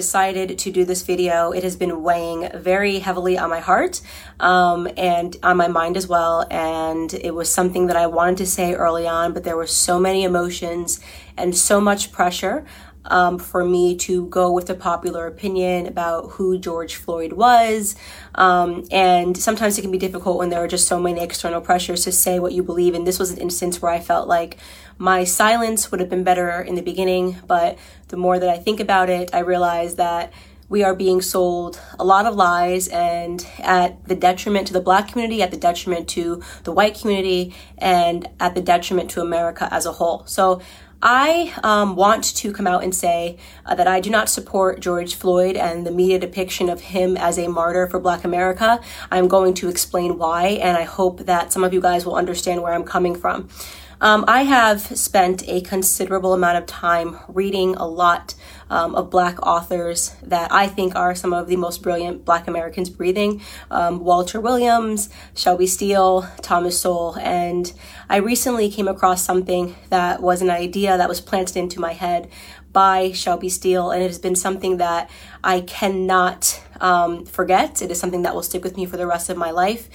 [0.00, 1.52] Decided to do this video.
[1.52, 4.00] It has been weighing very heavily on my heart
[4.38, 6.46] um, and on my mind as well.
[6.50, 10.00] And it was something that I wanted to say early on, but there were so
[10.00, 11.00] many emotions
[11.36, 12.64] and so much pressure
[13.04, 17.94] um, for me to go with the popular opinion about who George Floyd was.
[18.34, 22.04] Um, and sometimes it can be difficult when there are just so many external pressures
[22.04, 22.94] to say what you believe.
[22.94, 24.58] And this was an instance where I felt like
[25.00, 27.38] my silence would have been better in the beginning.
[27.46, 27.78] But
[28.08, 30.30] the more that I think about it, I realize that
[30.68, 35.08] we are being sold a lot of lies and at the detriment to the black
[35.08, 39.86] community, at the detriment to the white community, and at the detriment to America as
[39.86, 40.22] a whole.
[40.26, 40.60] So
[41.02, 45.14] I um, want to come out and say uh, that I do not support George
[45.14, 48.80] Floyd and the media depiction of him as a martyr for Black America.
[49.10, 52.60] I'm going to explain why, and I hope that some of you guys will understand
[52.62, 53.48] where I'm coming from.
[54.02, 58.34] Um, I have spent a considerable amount of time reading a lot
[58.70, 62.88] um, of Black authors that I think are some of the most brilliant Black Americans
[62.88, 67.18] breathing um, Walter Williams, Shelby Steele, Thomas Sowell.
[67.18, 67.70] And
[68.08, 72.30] I recently came across something that was an idea that was planted into my head
[72.72, 75.10] by Shelby Steele, and it has been something that
[75.42, 77.82] I cannot um, forget.
[77.82, 79.88] It is something that will stick with me for the rest of my life.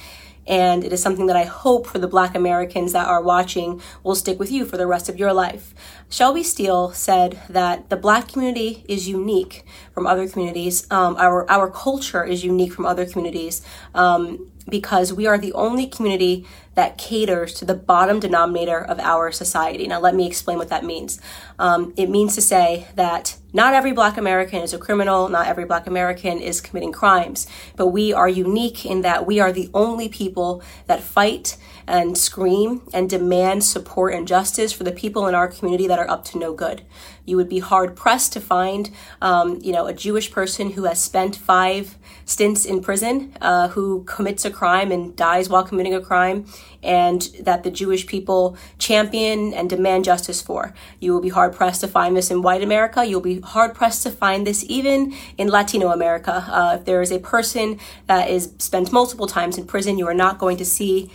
[0.48, 4.16] And it is something that I hope for the black Americans that are watching will
[4.16, 5.74] stick with you for the rest of your life.
[6.10, 10.86] Shelby Steele said that the black community is unique from other communities.
[10.92, 13.62] Um, our, our culture is unique from other communities.
[13.94, 19.32] Um, because we are the only community that caters to the bottom denominator of our
[19.32, 19.88] society.
[19.88, 21.22] Now, let me explain what that means.
[21.60, 25.64] Um, it means to say that not every black American is a criminal, not every
[25.64, 27.48] black American is committing crimes,
[27.78, 31.56] but we are unique in that we are the only people that fight
[31.88, 36.10] and scream and demand support and justice for the people in our community that are
[36.10, 36.82] up to no good.
[37.26, 41.02] You would be hard pressed to find, um, you know, a Jewish person who has
[41.02, 46.02] spent five stints in prison, uh, who commits a crime and dies while committing a
[46.02, 46.46] crime,
[46.84, 50.74] and that the Jewish people champion and demand justice for.
[51.00, 53.04] You will be hard pressed to find this in white America.
[53.04, 56.46] You'll be hard pressed to find this even in Latino America.
[56.48, 60.14] Uh, if there is a person that is spent multiple times in prison, you are
[60.14, 61.12] not going to see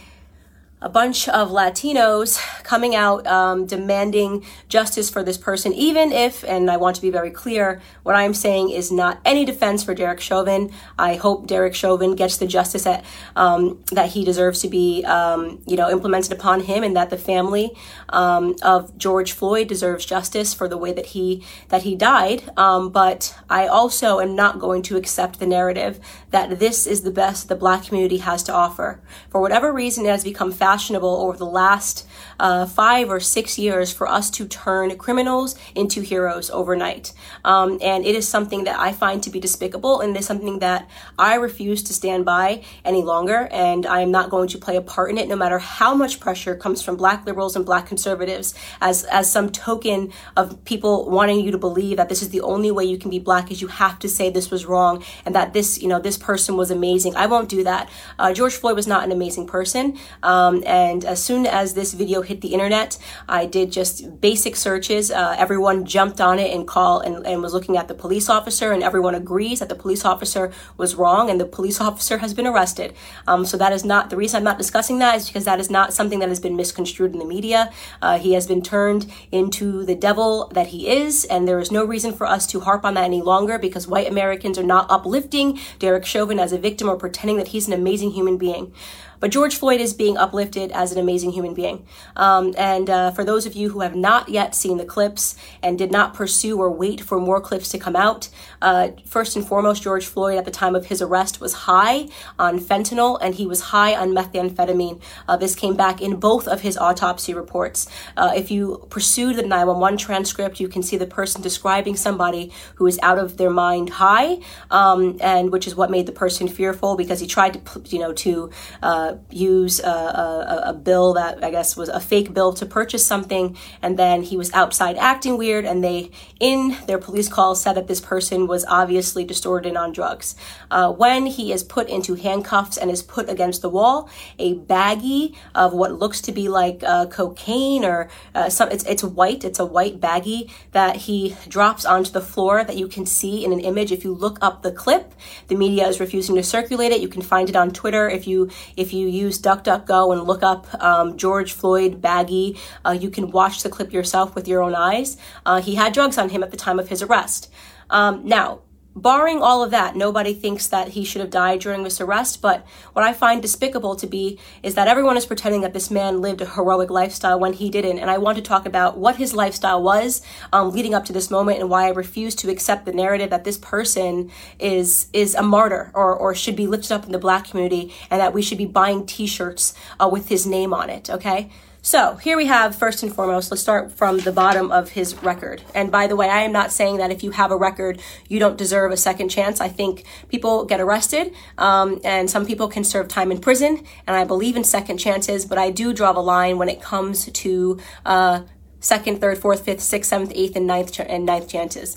[0.82, 6.70] a bunch of Latinos coming out um, demanding justice for this person, even if, and
[6.70, 10.20] I want to be very clear, what I'm saying is not any defense for Derek
[10.20, 10.72] Chauvin.
[10.98, 13.04] I hope Derek Chauvin gets the justice that
[13.36, 17.18] um, that he deserves to be, um, you know, implemented upon him, and that the
[17.18, 17.72] family
[18.08, 22.50] um, of George Floyd deserves justice for the way that he that he died.
[22.56, 26.00] Um, but I also am not going to accept the narrative
[26.30, 29.02] that this is the best the Black community has to offer.
[29.28, 32.06] For whatever reason, it has become fashionable over the last
[32.40, 37.12] uh, five or six years for us to turn criminals into heroes overnight.
[37.44, 40.58] Um, and it is something that I find to be despicable, and it is something
[40.60, 40.88] that
[41.18, 43.48] I refuse to stand by any longer.
[43.52, 46.18] And I am not going to play a part in it, no matter how much
[46.18, 51.40] pressure comes from Black liberals and Black conservatives, as as some token of people wanting
[51.40, 53.68] you to believe that this is the only way you can be Black is you
[53.68, 57.14] have to say this was wrong and that this you know this person was amazing.
[57.16, 57.90] I won't do that.
[58.18, 59.98] Uh, George Floyd was not an amazing person.
[60.22, 62.96] Um, and as soon as this video hit the internet,
[63.28, 65.10] I did just basic searches.
[65.10, 68.72] Uh, everyone jumped on it and called and, and was looking at the police officer,
[68.72, 72.46] and everyone agrees that the police officer was wrong, and the police officer has been
[72.46, 72.94] arrested.
[73.26, 75.70] Um, so that is not the reason I'm not discussing that is because that is
[75.70, 77.72] not something that has been misconstrued in the media.
[78.00, 81.84] Uh, he has been turned into the devil that he is, and there is no
[81.84, 85.58] reason for us to harp on that any longer because white Americans are not uplifting
[85.80, 88.72] Derek Chauvin as a victim or pretending that he's an amazing human being.
[89.20, 91.84] But George Floyd is being uplifted as an amazing human being.
[92.16, 95.78] Um, and uh, for those of you who have not yet seen the clips and
[95.78, 98.30] did not pursue or wait for more clips to come out,
[98.62, 102.08] uh, first and foremost, George Floyd at the time of his arrest was high
[102.38, 105.00] on fentanyl and he was high on methamphetamine.
[105.28, 107.86] Uh, this came back in both of his autopsy reports.
[108.16, 112.86] Uh, if you pursue the 911 transcript, you can see the person describing somebody who
[112.86, 114.38] is out of their mind high,
[114.70, 118.12] um, and which is what made the person fearful because he tried to, you know,
[118.12, 118.50] to
[118.82, 123.06] uh, use a, a, a bill that I guess was a fake bill to purchase
[123.06, 127.74] something, and then he was outside acting weird, and they, in their police call, said
[127.74, 130.34] that this person was obviously distorted and on drugs.
[130.70, 134.08] Uh, when he is put into handcuffs and is put against the wall,
[134.38, 139.04] a baggie of what looks to be like uh, cocaine or uh, some, it's, it's
[139.04, 143.44] white, it's a white baggie that he drops onto the floor that you can see
[143.44, 143.92] in an image.
[143.92, 145.14] If you look up the clip,
[145.48, 147.00] the media is refusing to circulate it.
[147.00, 150.66] You can find it on Twitter if you if you use DuckDuckGo and look up
[150.82, 155.16] um, George Floyd Baggy, Uh, you can watch the clip yourself with your own eyes.
[155.44, 157.50] Uh, he had drugs on him at the time of his arrest.
[157.90, 158.60] Um, now,
[159.02, 162.42] barring all of that, nobody thinks that he should have died during this arrest.
[162.42, 166.20] But what I find despicable to be is that everyone is pretending that this man
[166.20, 167.98] lived a heroic lifestyle when he didn't.
[167.98, 170.22] And I want to talk about what his lifestyle was
[170.52, 173.44] um, leading up to this moment and why I refuse to accept the narrative that
[173.44, 177.48] this person is is a martyr or, or should be lifted up in the black
[177.48, 181.10] community and that we should be buying T-shirts uh, with his name on it.
[181.10, 181.50] Okay.
[181.82, 185.62] So here we have first and foremost, let's start from the bottom of his record.
[185.74, 188.38] And by the way, I am not saying that if you have a record, you
[188.38, 189.62] don't deserve a second chance.
[189.62, 194.14] I think people get arrested, um, and some people can serve time in prison, and
[194.14, 197.78] I believe in second chances, but I do draw the line when it comes to
[198.04, 198.42] uh,
[198.80, 201.96] second, third, fourth, fifth, sixth, seventh, eighth, and ninth, ch- and ninth chances.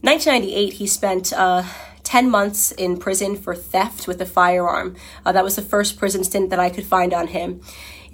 [0.00, 1.62] 1998, he spent uh,
[2.02, 4.96] 10 months in prison for theft with a firearm.
[5.24, 7.60] Uh, that was the first prison stint that I could find on him.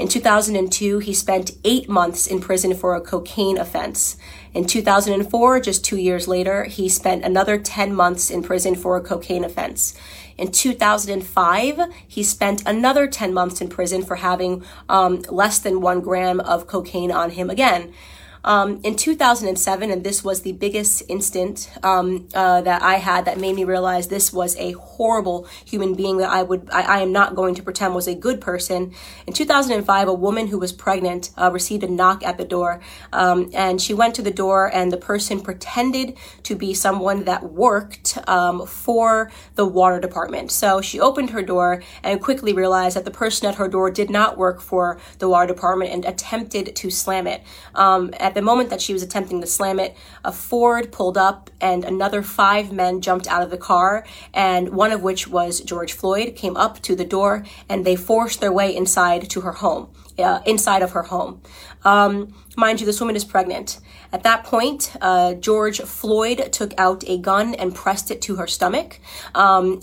[0.03, 4.17] In 2002, he spent eight months in prison for a cocaine offense.
[4.53, 9.01] In 2004, just two years later, he spent another 10 months in prison for a
[9.01, 9.95] cocaine offense.
[10.37, 16.01] In 2005, he spent another 10 months in prison for having um, less than one
[16.01, 17.95] gram of cocaine on him again.
[18.45, 23.39] Um, in 2007, and this was the biggest instant um, uh, that I had that
[23.39, 27.13] made me realize this was a horrible human being that I would, I, I am
[27.13, 28.93] not going to pretend was a good person.
[29.27, 32.81] In 2005, a woman who was pregnant uh, received a knock at the door,
[33.13, 37.53] um, and she went to the door, and the person pretended to be someone that
[37.53, 40.51] worked um, for the water department.
[40.51, 44.11] So she opened her door and quickly realized that the person at her door did
[44.11, 47.43] not work for the water department and attempted to slam it.
[47.75, 51.51] Um, at the moment that she was attempting to slam it, a Ford pulled up
[51.61, 55.93] and another five men jumped out of the car, and one of which was George
[55.93, 59.91] Floyd, came up to the door and they forced their way inside to her home,
[60.19, 61.43] uh, inside of her home.
[61.85, 63.81] Um, mind you, this woman is pregnant.
[64.15, 68.47] At that point, uh, George Floyd took out a gun and pressed it to her
[68.47, 68.99] stomach.
[69.35, 69.83] Um,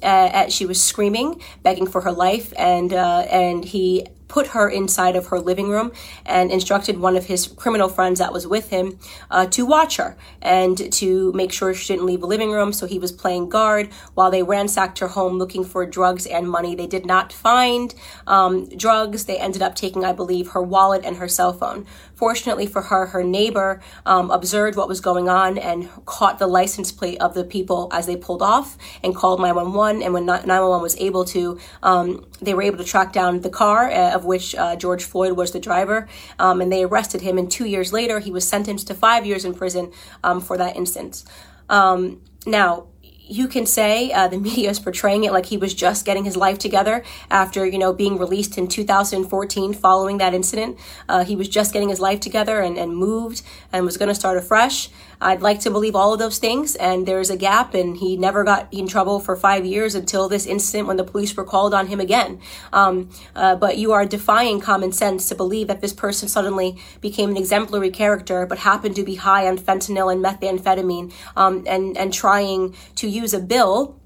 [0.50, 5.28] she was screaming, begging for her life, and uh, and he put her inside of
[5.28, 5.92] her living room
[6.26, 8.98] and instructed one of his criminal friends that was with him
[9.30, 12.72] uh, to watch her and to make sure she didn't leave the living room.
[12.72, 16.76] So he was playing guard while they ransacked her home looking for drugs and money.
[16.76, 17.94] They did not find
[18.26, 19.26] um, drugs.
[19.26, 21.86] They ended up taking, I believe, her wallet and her cell phone.
[22.20, 26.92] Fortunately for her, her neighbor um, observed what was going on and caught the license
[26.92, 30.04] plate of the people as they pulled off and called 911.
[30.04, 33.90] And when 911 was able to, um, they were able to track down the car,
[33.90, 36.10] uh, of which uh, George Floyd was the driver,
[36.40, 37.38] um, and they arrested him.
[37.38, 40.76] And two years later, he was sentenced to five years in prison um, for that
[40.76, 41.24] instance.
[41.70, 42.88] Um, now,
[43.30, 46.36] you can say uh, the media is portraying it like he was just getting his
[46.36, 50.78] life together after you know being released in 2014 following that incident.
[51.08, 54.16] Uh, he was just getting his life together and, and moved and was going to
[54.16, 54.90] start afresh
[55.22, 58.44] i'd like to believe all of those things and there's a gap and he never
[58.44, 61.88] got in trouble for five years until this incident when the police were called on
[61.88, 62.40] him again
[62.74, 67.30] um, uh, but you are defying common sense to believe that this person suddenly became
[67.30, 72.14] an exemplary character but happened to be high on fentanyl and methamphetamine um, and and
[72.14, 74.00] trying to use a bill,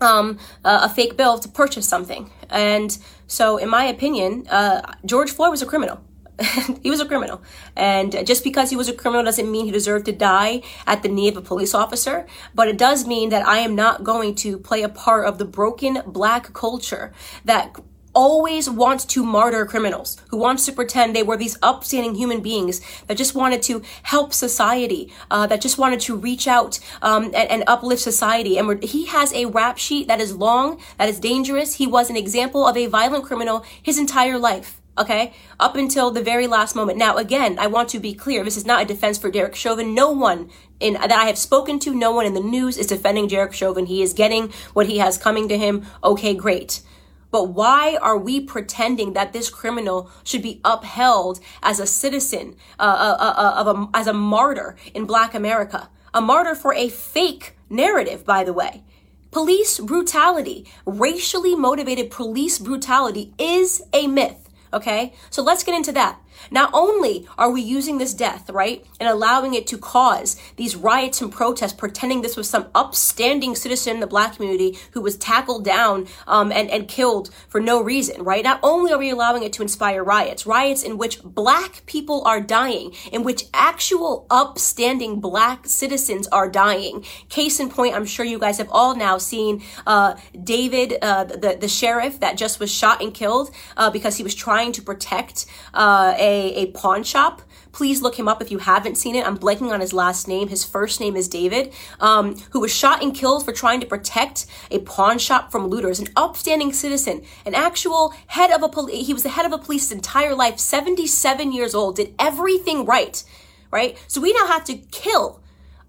[0.00, 2.30] um, uh, a fake bill to purchase something.
[2.50, 2.96] And
[3.26, 6.02] so, in my opinion, uh, George Floyd was a criminal.
[6.82, 7.42] he was a criminal.
[7.76, 11.08] And just because he was a criminal doesn't mean he deserved to die at the
[11.08, 12.26] knee of a police officer.
[12.54, 15.44] But it does mean that I am not going to play a part of the
[15.44, 17.12] broken black culture
[17.44, 17.76] that
[18.14, 22.80] always wants to martyr criminals, who wants to pretend they were these upstanding human beings
[23.06, 27.36] that just wanted to help society, uh, that just wanted to reach out um, and,
[27.36, 28.58] and, uplift society.
[28.58, 31.74] And he has a rap sheet that is long, that is dangerous.
[31.74, 34.77] He was an example of a violent criminal his entire life.
[34.98, 36.98] Okay, up until the very last moment.
[36.98, 38.42] Now, again, I want to be clear.
[38.42, 39.94] This is not a defense for Derek Chauvin.
[39.94, 43.28] No one in that I have spoken to, no one in the news is defending
[43.28, 43.86] Derek Chauvin.
[43.86, 45.86] He is getting what he has coming to him.
[46.02, 46.82] Okay, great.
[47.30, 53.16] But why are we pretending that this criminal should be upheld as a citizen, uh,
[53.18, 55.90] uh, uh, of a, as a martyr in Black America?
[56.14, 58.82] A martyr for a fake narrative, by the way.
[59.30, 64.47] Police brutality, racially motivated police brutality is a myth.
[64.72, 66.18] Okay, so let's get into that.
[66.50, 71.20] Not only are we using this death, right, and allowing it to cause these riots
[71.20, 75.64] and protests, pretending this was some upstanding citizen in the black community who was tackled
[75.64, 78.44] down um, and, and killed for no reason, right?
[78.44, 82.40] Not only are we allowing it to inspire riots, riots in which black people are
[82.40, 87.04] dying, in which actual upstanding black citizens are dying.
[87.28, 91.56] Case in point, I'm sure you guys have all now seen uh, David, uh, the,
[91.60, 95.46] the sheriff that just was shot and killed uh, because he was trying to protect
[95.74, 97.42] uh, a a, pawn shop.
[97.72, 99.26] Please look him up if you haven't seen it.
[99.26, 100.48] I'm blanking on his last name.
[100.48, 104.46] His first name is David, um, who was shot and killed for trying to protect
[104.70, 106.00] a pawn shop from looters.
[106.00, 109.06] An upstanding citizen, an actual head of a police.
[109.06, 110.58] He was the head of a police entire life.
[110.58, 113.22] 77 years old, did everything right,
[113.70, 113.96] right?
[114.06, 115.40] So we now have to kill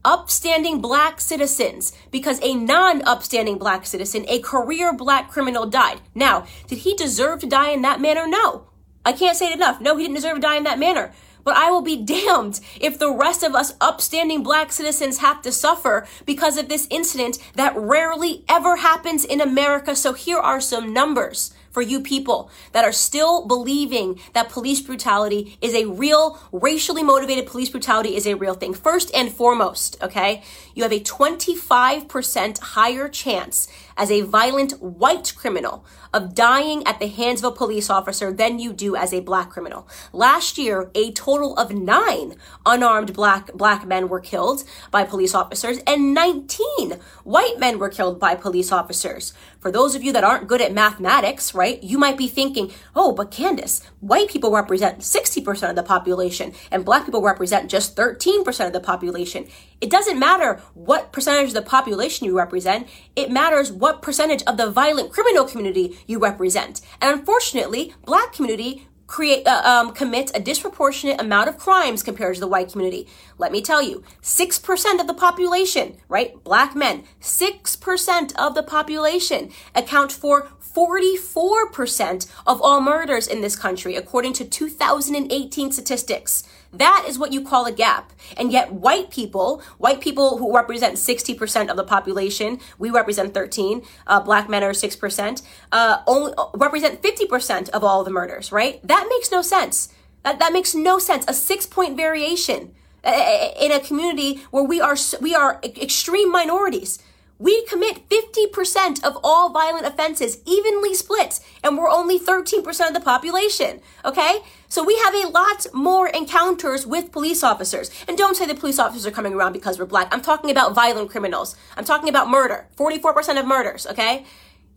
[0.05, 6.01] upstanding black citizens because a non upstanding black citizen, a career black criminal died.
[6.15, 8.27] Now, did he deserve to die in that manner?
[8.27, 8.68] No.
[9.09, 9.81] I can't say it enough.
[9.81, 11.11] No, he didn't deserve to die in that manner.
[11.43, 15.51] But I will be damned if the rest of us upstanding black citizens have to
[15.51, 19.95] suffer because of this incident that rarely ever happens in America.
[19.95, 25.57] So here are some numbers for you people that are still believing that police brutality
[25.61, 28.73] is a real, racially motivated police brutality is a real thing.
[28.73, 30.43] First and foremost, okay,
[30.75, 33.67] you have a 25% higher chance
[33.99, 38.57] as a violent white criminal of dying at the hands of a police officer than
[38.57, 39.87] you do as a black criminal.
[40.13, 42.35] Last year, a total of nine
[42.65, 46.93] unarmed black black men were killed by police officers, and 19
[47.25, 49.33] white men were killed by police officers.
[49.59, 53.11] For those of you that aren't good at mathematics, right, you might be thinking, oh,
[53.11, 58.65] but Candace, white people represent 60% of the population, and black people represent just 13%
[58.65, 59.47] of the population.
[59.81, 64.57] It doesn't matter what percentage of the population you represent, it matters what percentage of
[64.57, 66.81] the violent criminal community you represent.
[67.01, 72.39] And unfortunately, black community create uh, um, commits a disproportionate amount of crimes compared to
[72.39, 73.07] the white community.
[73.39, 76.41] Let me tell you, 6% of the population, right?
[76.43, 83.95] Black men, 6% of the population account for 44% of all murders in this country,
[83.95, 86.43] according to 2018 statistics.
[86.71, 88.13] That is what you call a gap.
[88.37, 93.81] And yet white people, white people who represent 60% of the population, we represent 13,
[94.05, 95.41] uh, black men are 6%,
[95.71, 98.85] uh, only uh, represent 50% of all the murders, right?
[98.87, 99.89] That makes no sense.
[100.23, 101.25] That, that makes no sense.
[101.27, 106.99] A six point variation uh, in a community where we are, we are extreme minorities.
[107.41, 112.99] We commit 50% of all violent offenses, evenly split, and we're only 13% of the
[112.99, 113.79] population.
[114.03, 114.39] Okay?
[114.67, 117.91] So we have a lot more encounters with police officers.
[118.09, 120.09] And don't say the police officers are coming around because we're black.
[120.11, 121.55] I'm talking about violent criminals.
[121.77, 122.67] I'm talking about murder.
[122.77, 124.25] 44% of murders, okay?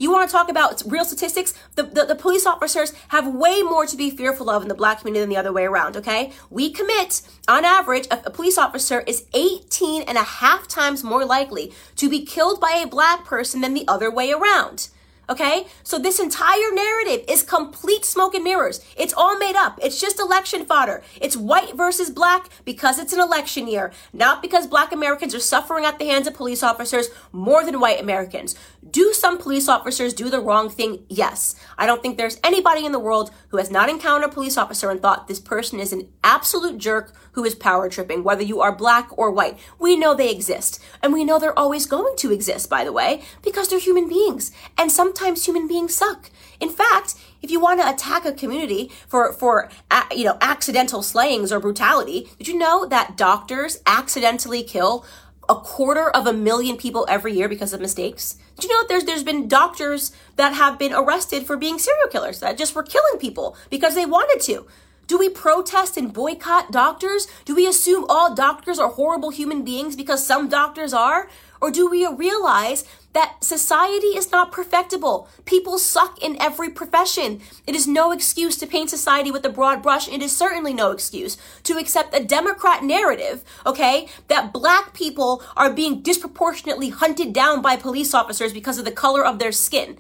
[0.03, 1.55] You want to talk about real statistics?
[1.77, 4.99] The, the, the, police officers have way more to be fearful of in the black
[4.99, 6.33] community than the other way around, okay?
[6.51, 11.25] We commit, on average, a, a police officer is 18 and a half times more
[11.25, 14.89] likely to be killed by a black person than the other way around.
[15.31, 15.67] Okay?
[15.85, 18.85] So this entire narrative is complete smoke and mirrors.
[18.97, 19.79] It's all made up.
[19.81, 21.03] It's just election fodder.
[21.21, 25.85] It's white versus black because it's an election year, not because black Americans are suffering
[25.85, 28.57] at the hands of police officers more than white Americans.
[28.91, 31.05] Do some police officers do the wrong thing?
[31.09, 31.55] Yes.
[31.79, 34.91] I don't think there's anybody in the world who has not encountered a police officer
[34.91, 38.75] and thought this person is an absolute jerk who is power tripping, whether you are
[38.75, 39.57] black or white.
[39.79, 40.83] We know they exist.
[41.01, 44.51] And we know they're always going to exist, by the way, because they're human beings.
[44.77, 46.31] And sometimes human beings suck.
[46.59, 49.71] In fact, if you want to attack a community for, for,
[50.15, 55.05] you know, accidental slayings or brutality, did you know that doctors accidentally kill
[55.53, 58.37] a quarter of a million people every year because of mistakes?
[58.59, 62.09] Do you know that there's there's been doctors that have been arrested for being serial
[62.09, 64.67] killers that just were killing people because they wanted to?
[65.09, 67.27] Do we protest and boycott doctors?
[67.45, 71.29] Do we assume all doctors are horrible human beings because some doctors are?
[71.63, 75.29] Or do we realize that society is not perfectible?
[75.45, 77.41] People suck in every profession.
[77.69, 80.09] It is no excuse to paint society with a broad brush.
[80.09, 85.73] It is certainly no excuse to accept a Democrat narrative, okay, that black people are
[85.73, 89.99] being disproportionately hunted down by police officers because of the color of their skin.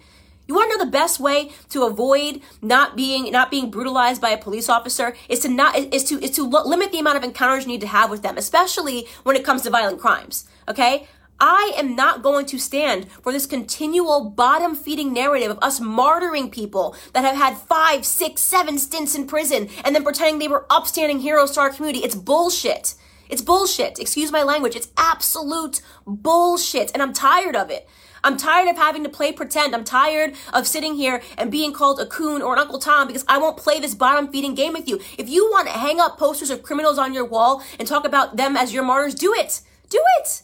[0.49, 4.31] You want to know the best way to avoid not being not being brutalized by
[4.31, 7.65] a police officer is to not is to is to limit the amount of encounters
[7.65, 10.49] you need to have with them, especially when it comes to violent crimes.
[10.69, 11.07] Okay?
[11.41, 16.53] I am not going to stand for this continual bottom feeding narrative of us martyring
[16.53, 20.67] people that have had five, six, seven stints in prison and then pretending they were
[20.71, 22.05] upstanding heroes to our community.
[22.05, 22.95] It's bullshit.
[23.29, 23.99] It's bullshit.
[23.99, 24.77] Excuse my language.
[24.77, 26.93] It's absolute bullshit.
[26.93, 27.89] And I'm tired of it.
[28.25, 29.75] I'm tired of having to play pretend.
[29.75, 33.25] I'm tired of sitting here and being called a coon or an Uncle Tom because
[33.27, 35.01] I won't play this bottom feeding game with you.
[35.19, 38.37] If you want to hang up posters of criminals on your wall and talk about
[38.37, 39.63] them as your martyrs, do it.
[39.89, 40.43] Do it.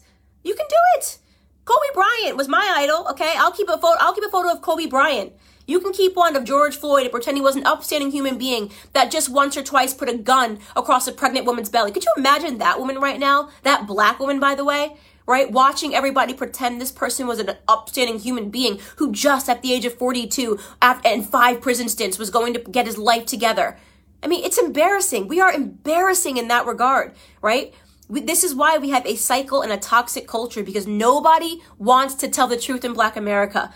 [0.49, 1.19] You can do it.
[1.63, 3.05] Kobe Bryant was my idol.
[3.11, 3.97] Okay, I'll keep a photo.
[3.99, 5.31] I'll keep a photo of Kobe Bryant.
[5.67, 8.71] You can keep one of George Floyd and pretend he was an upstanding human being
[8.93, 11.91] that just once or twice put a gun across a pregnant woman's belly.
[11.91, 13.49] Could you imagine that woman right now?
[13.61, 14.97] That black woman, by the way,
[15.27, 15.51] right?
[15.51, 19.85] Watching everybody pretend this person was an upstanding human being who just at the age
[19.85, 23.77] of 42 after, and five prison stints was going to get his life together.
[24.23, 25.27] I mean, it's embarrassing.
[25.27, 27.13] We are embarrassing in that regard,
[27.43, 27.71] right?
[28.09, 32.15] We, this is why we have a cycle and a toxic culture because nobody wants
[32.15, 33.71] to tell the truth in black America.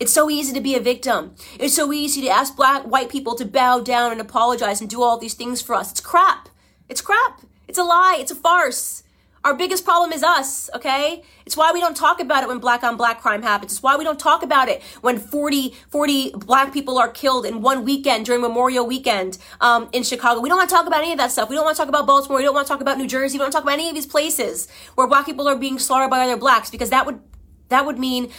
[0.00, 1.36] It's so easy to be a victim.
[1.58, 5.02] It's so easy to ask black, white people to bow down and apologize and do
[5.02, 5.92] all these things for us.
[5.92, 6.48] It's crap.
[6.88, 7.42] It's crap.
[7.68, 8.18] It's a lie.
[8.18, 9.04] It's a farce.
[9.46, 11.22] Our biggest problem is us, okay?
[11.46, 13.74] It's why we don't talk about it when black on black crime happens.
[13.74, 17.62] It's why we don't talk about it when 40, 40 black people are killed in
[17.62, 20.40] one weekend during Memorial Weekend um, in Chicago.
[20.40, 21.48] We don't want to talk about any of that stuff.
[21.48, 22.38] We don't want to talk about Baltimore.
[22.38, 23.38] We don't want to talk about New Jersey.
[23.38, 24.66] We don't talk about any of these places
[24.96, 27.20] where black people are being slaughtered by other blacks because that would
[27.68, 28.32] that would mean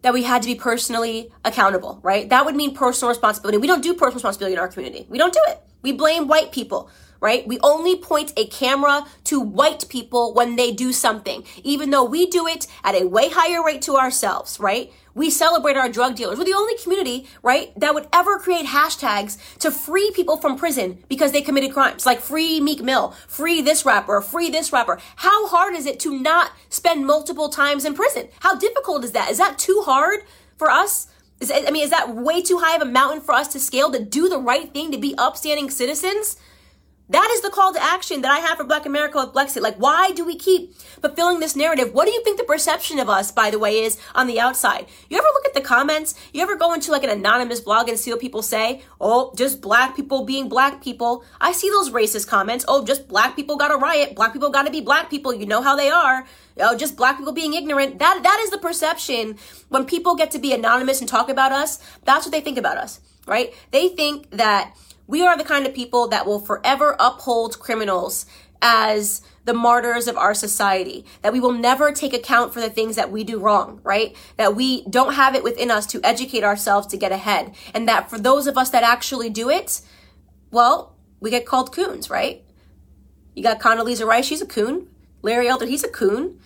[0.00, 2.26] that we had to be personally accountable, right?
[2.30, 3.58] That would mean personal responsibility.
[3.58, 5.06] We don't do personal responsibility in our community.
[5.10, 5.60] We don't do it.
[5.82, 7.46] We blame white people, right?
[7.46, 12.26] We only point a camera to white people when they do something, even though we
[12.26, 14.92] do it at a way higher rate to ourselves, right?
[15.14, 16.38] We celebrate our drug dealers.
[16.38, 21.02] We're the only community, right, that would ever create hashtags to free people from prison
[21.08, 22.06] because they committed crimes.
[22.06, 25.00] Like free Meek Mill, free this rapper, free this rapper.
[25.16, 28.28] How hard is it to not spend multiple times in prison?
[28.40, 29.30] How difficult is that?
[29.30, 30.20] Is that too hard
[30.56, 31.08] for us?
[31.40, 33.90] Is, I mean, is that way too high of a mountain for us to scale
[33.90, 36.36] to do the right thing, to be upstanding citizens?
[37.10, 39.62] That is the call to action that I have for Black America with Blexit.
[39.62, 41.94] Like, why do we keep fulfilling this narrative?
[41.94, 44.86] What do you think the perception of us, by the way, is on the outside?
[45.08, 46.14] You ever look at the comments?
[46.34, 48.82] You ever go into like an anonymous blog and see what people say?
[49.00, 51.24] Oh, just black people being black people.
[51.40, 52.66] I see those racist comments.
[52.68, 54.14] Oh, just black people got to riot.
[54.14, 55.32] Black people got to be black people.
[55.32, 56.26] You know how they are.
[56.60, 58.00] Oh, just black people being ignorant.
[58.00, 59.38] That that is the perception
[59.70, 61.78] when people get to be anonymous and talk about us.
[62.04, 63.54] That's what they think about us, right?
[63.70, 64.74] They think that
[65.08, 68.26] we are the kind of people that will forever uphold criminals
[68.62, 72.96] as the martyrs of our society, that we will never take account for the things
[72.96, 74.14] that we do wrong, right?
[74.36, 77.54] That we don't have it within us to educate ourselves to get ahead.
[77.72, 79.80] And that for those of us that actually do it,
[80.50, 82.44] well, we get called coons, right?
[83.34, 84.88] You got Condoleezza Rice, she's a coon.
[85.22, 86.38] Larry Elder, he's a coon.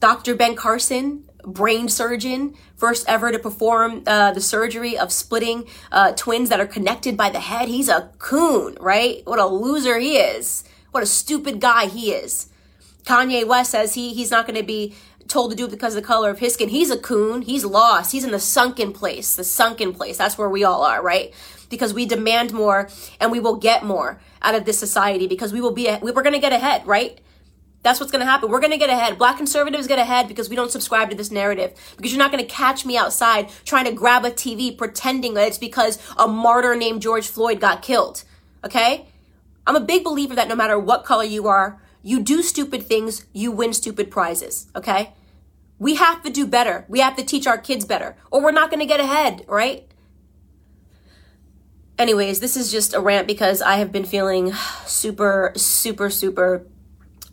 [0.00, 0.34] Dr.
[0.34, 6.48] Ben Carson, brain surgeon, first ever to perform uh, the surgery of splitting uh, twins
[6.48, 7.68] that are connected by the head.
[7.68, 9.22] He's a coon, right?
[9.24, 10.64] What a loser he is.
[10.90, 12.48] What a stupid guy he is.
[13.04, 14.94] Kanye West says he he's not going to be
[15.28, 16.68] told to do it because of the color of his skin.
[16.68, 17.42] He's a coon.
[17.42, 18.12] He's lost.
[18.12, 19.36] He's in the sunken place.
[19.36, 20.16] The sunken place.
[20.16, 21.32] That's where we all are, right?
[21.70, 22.88] Because we demand more
[23.20, 26.22] and we will get more out of this society because we will be we we're
[26.22, 27.18] going to get ahead, right?
[27.84, 28.50] That's what's going to happen.
[28.50, 29.18] We're going to get ahead.
[29.18, 31.74] Black conservatives get ahead because we don't subscribe to this narrative.
[31.96, 35.46] Because you're not going to catch me outside trying to grab a TV pretending that
[35.46, 38.24] it's because a martyr named George Floyd got killed.
[38.64, 39.06] Okay?
[39.66, 43.26] I'm a big believer that no matter what color you are, you do stupid things,
[43.34, 44.66] you win stupid prizes.
[44.74, 45.12] Okay?
[45.78, 46.86] We have to do better.
[46.88, 49.86] We have to teach our kids better, or we're not going to get ahead, right?
[51.98, 54.52] Anyways, this is just a rant because I have been feeling
[54.86, 56.66] super, super, super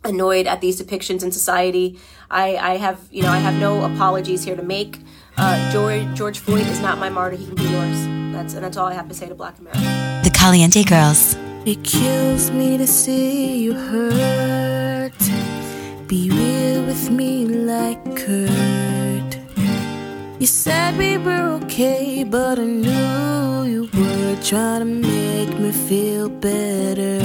[0.04, 1.98] annoyed at these depictions in society.
[2.30, 5.00] I, I have, you know, I have no apologies here to make.
[5.36, 7.36] Uh, George George Floyd is not my martyr.
[7.36, 7.98] He can be yours.
[8.32, 9.80] That's and that's all I have to say to Black America.
[10.24, 11.36] The Caliente Girls.
[11.64, 15.12] It kills me to see you hurt.
[16.08, 19.38] Be real with me like Kurt.
[20.40, 26.28] You said we were okay, but I knew you were trying to make me feel
[26.28, 27.20] better.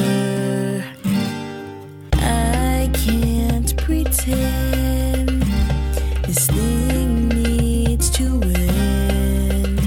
[6.26, 9.80] This thing needs to end.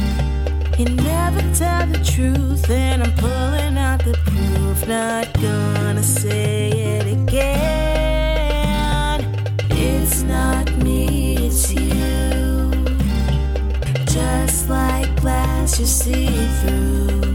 [0.78, 4.88] You never tell the truth, and I'm pulling out the proof.
[4.88, 7.50] Not gonna say it again.
[9.70, 12.72] It's not me, it's you.
[14.06, 16.28] Just like glass, you see
[16.60, 17.34] through.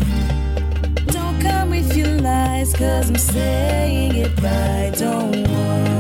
[1.06, 4.91] Don't come with your lies, cause I'm saying it right.
[4.98, 5.94] Don't want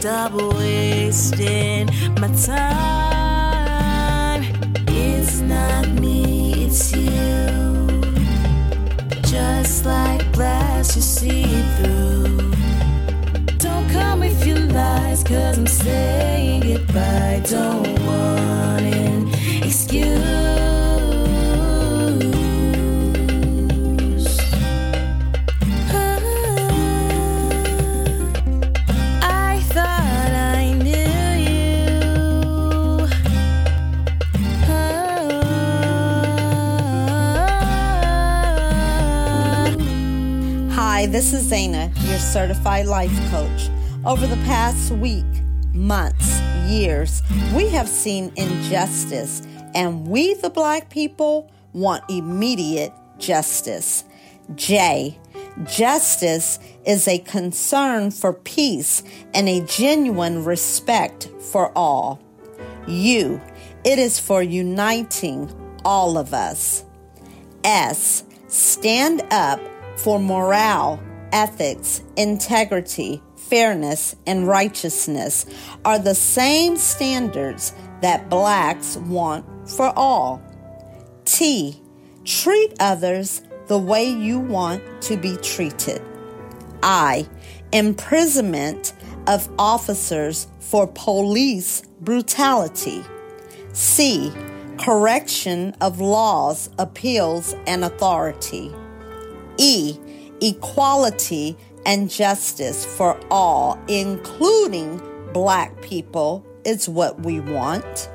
[0.00, 2.89] Stop wasting my time.
[41.50, 43.70] Zaina, your certified life coach.
[44.06, 45.26] Over the past week,
[45.74, 46.40] months,
[46.70, 47.22] years,
[47.56, 49.42] we have seen injustice,
[49.74, 54.04] and we, the black people, want immediate justice.
[54.54, 55.18] J.
[55.64, 59.02] Justice is a concern for peace
[59.34, 62.20] and a genuine respect for all.
[62.86, 63.40] U.
[63.82, 65.52] It is for uniting
[65.84, 66.84] all of us.
[67.64, 68.22] S.
[68.46, 69.60] Stand up
[69.96, 75.46] for morale, ethics, integrity, fairness, and righteousness
[75.84, 80.42] are the same standards that blacks want for all.
[81.24, 81.80] T.
[82.24, 86.02] Treat others the way you want to be treated.
[86.82, 87.28] I.
[87.72, 88.92] Imprisonment
[89.26, 93.04] of officers for police brutality.
[93.72, 94.32] C.
[94.78, 98.72] Correction of laws, appeals, and authority.
[99.56, 99.98] E.
[100.40, 101.56] Equality
[101.86, 105.00] and justice for all, including
[105.32, 108.10] black people, is what we want.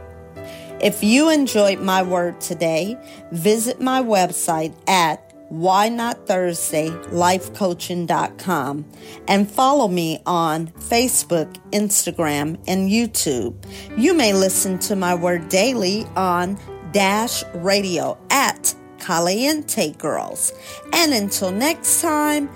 [0.81, 2.97] If you enjoyed my word today,
[3.31, 8.85] visit my website at why not Thursday lifecoaching.com
[9.27, 13.55] and follow me on Facebook, Instagram, and YouTube.
[13.97, 16.59] You may listen to my word daily on
[16.91, 18.73] Dash Radio at
[19.05, 20.51] Caliente Girls.
[20.91, 22.49] And until next time,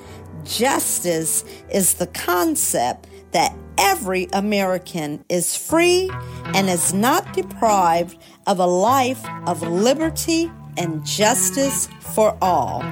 [0.46, 6.10] justice is the concept that every American is free
[6.56, 8.18] and is not deprived
[8.48, 12.84] of a life of liberty and justice for all.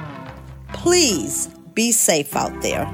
[0.72, 2.86] Please be safe out there.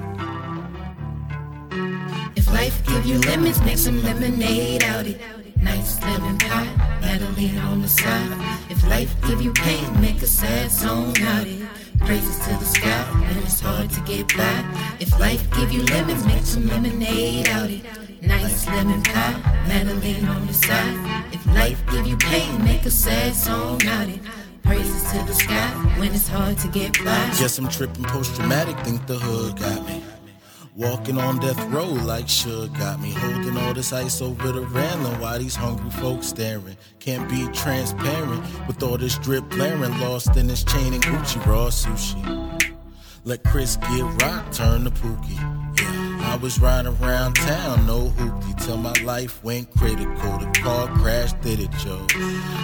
[2.36, 5.20] If life give you lemons, make some lemonade out it.
[5.61, 8.59] Nice lemon pie, Madeline on the side.
[8.69, 11.65] If life give you pain, make a sad song out it.
[12.01, 14.65] Praises to the sky, and it's hard to get by.
[14.99, 17.85] If life give you lemons, make some lemonade out it.
[18.20, 21.24] Nice lemon pie, Madeline on the side.
[21.32, 24.20] If life give you pain, make a sad song out it.
[24.65, 25.70] Praises to the sky
[26.01, 27.31] when it's hard to get by.
[27.39, 30.03] Guess I'm tripping post traumatic, think the hood got me.
[30.76, 33.12] Walking on death row like Suge got me.
[33.12, 36.76] Holding all this ice over the railing while these hungry folks staring.
[36.98, 39.96] Can't be transparent with all this drip blaring.
[40.01, 42.74] Lost in this chain and Gucci raw sushi.
[43.22, 45.53] Let Chris get rock, turn to Pookie.
[46.24, 50.38] I was riding around town, no hoopty, till my life went critical.
[50.38, 52.06] The car crashed, did it, Joe.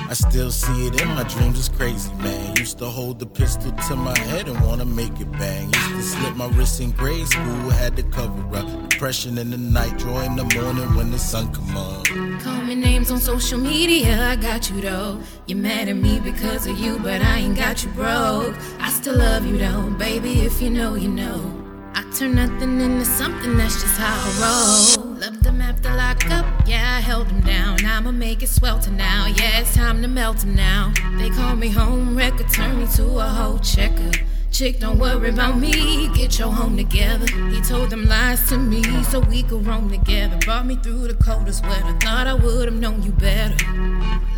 [0.09, 2.57] I still see it in my dreams, it's crazy, man.
[2.57, 5.73] Used to hold the pistol to my head and wanna make it bang.
[5.73, 8.89] Used to slip my wrist in grade school, had to cover up.
[8.89, 12.07] Depression in the night, joy in the morning when the sun come up.
[12.43, 15.21] Call me names on social media, I got you though.
[15.47, 18.55] You're mad at me because of you, but I ain't got you broke.
[18.81, 21.60] I still love you though, baby, if you know, you know.
[21.95, 25.15] I turn nothing into something, that's just how I roll.
[25.15, 27.85] Loved after lock up, yeah, I held them down.
[27.85, 30.93] I'ma make it swelter now, yeah, it's time to melt them now.
[31.19, 34.11] They call me home wrecker, turn me to a whole checker.
[34.51, 37.27] Chick, don't worry about me, get your home together.
[37.51, 40.37] He told them lies to me so we could roam together.
[40.39, 43.57] Brought me through the coldest weather, thought I would've known you better.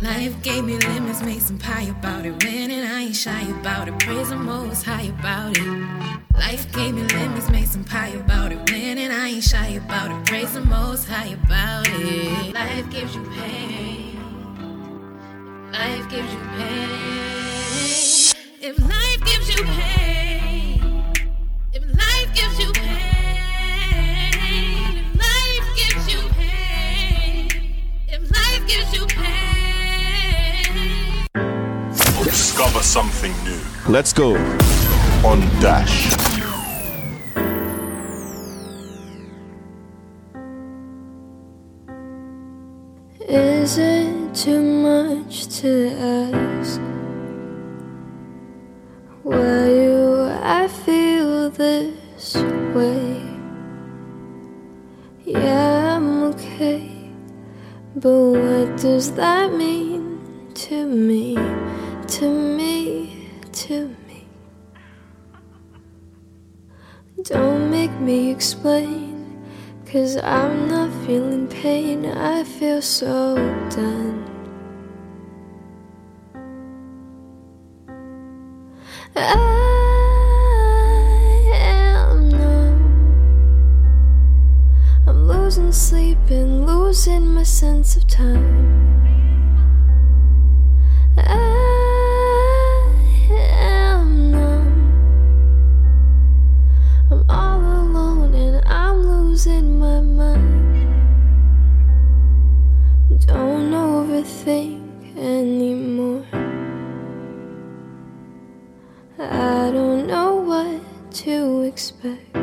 [0.01, 2.43] Life gave me lemons, made some pie about it.
[2.43, 3.99] Winning, I ain't shy about it.
[3.99, 5.67] Praise the most high about it.
[6.33, 8.69] Life gave me lemons, made some pie about it.
[8.69, 10.25] Winning, I ain't shy about it.
[10.27, 12.53] Praise the most high about it.
[12.53, 14.19] Life gives you pain.
[15.71, 17.62] Life gives you pain.
[18.65, 21.11] If life gives you pain,
[21.73, 24.33] if life gives you pain,
[24.95, 27.49] if life gives you pain,
[28.07, 30.63] if life gives you pain.
[32.23, 33.59] Discover something new.
[33.89, 34.37] Let's go
[35.25, 36.13] on Dash.
[43.27, 46.79] Is it too much to ask?
[49.23, 49.37] Why
[49.69, 52.35] do I feel this
[52.75, 53.23] way?
[55.23, 56.91] Yeah, I'm okay,
[57.95, 60.19] but what does that mean
[60.55, 61.35] to me?
[61.35, 64.27] To me, to me.
[67.21, 69.41] Don't make me explain.
[69.85, 73.35] Cause I'm not feeling pain, I feel so
[73.69, 74.32] done.
[79.15, 79.21] I
[81.53, 82.81] am numb.
[85.07, 89.13] I'm losing sleep and losing my sense of time.
[91.17, 91.21] I
[93.59, 94.89] am numb.
[97.11, 100.89] I'm all alone and I'm losing my mind.
[103.27, 106.32] Don't overthink anymore.
[109.31, 112.35] I don't know what to expect.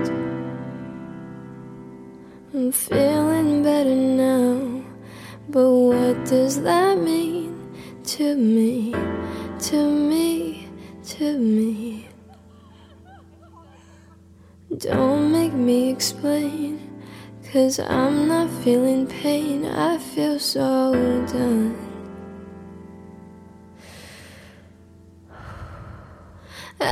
[2.55, 4.85] I'm feeling better now,
[5.49, 7.75] but what does that mean
[8.05, 8.93] to me?
[9.71, 10.69] To me,
[11.05, 12.09] to me.
[14.79, 16.91] Don't make me explain,
[17.53, 20.93] Cause I'm not feeling pain, I feel so
[21.27, 21.90] done.
[26.83, 26.87] I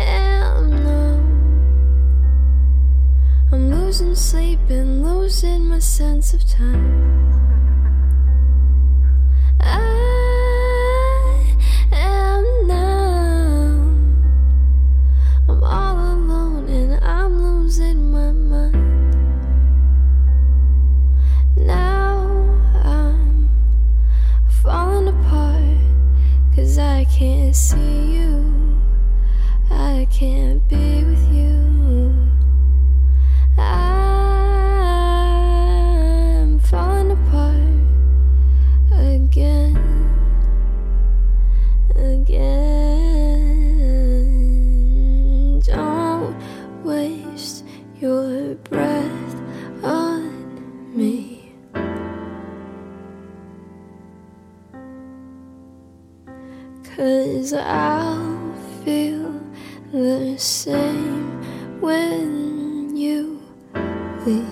[0.00, 1.22] am numb.
[3.52, 7.51] I'm losing sleep and losing my sense of time.
[27.52, 28.80] See you.
[29.70, 30.51] I can't
[57.54, 58.54] I'll
[58.84, 59.40] feel
[59.92, 63.42] the same when you
[64.24, 64.51] leave.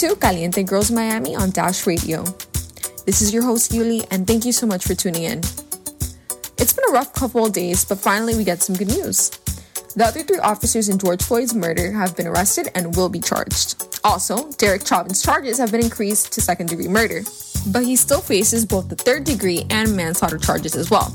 [0.00, 2.22] To Caliente Girls Miami on Dash Radio.
[3.06, 5.38] This is your host Yuli, and thank you so much for tuning in.
[6.58, 9.30] It's been a rough couple of days, but finally we get some good news.
[9.96, 13.98] The other three officers in George Floyd's murder have been arrested and will be charged.
[14.04, 17.22] Also, Derek Chauvin's charges have been increased to second degree murder,
[17.68, 21.08] but he still faces both the third degree and manslaughter charges as well.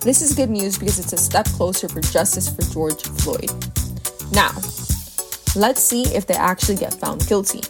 [0.00, 3.52] This is good news because it's a step closer for justice for George Floyd.
[4.32, 4.50] Now,
[5.54, 7.60] let's see if they actually get found guilty.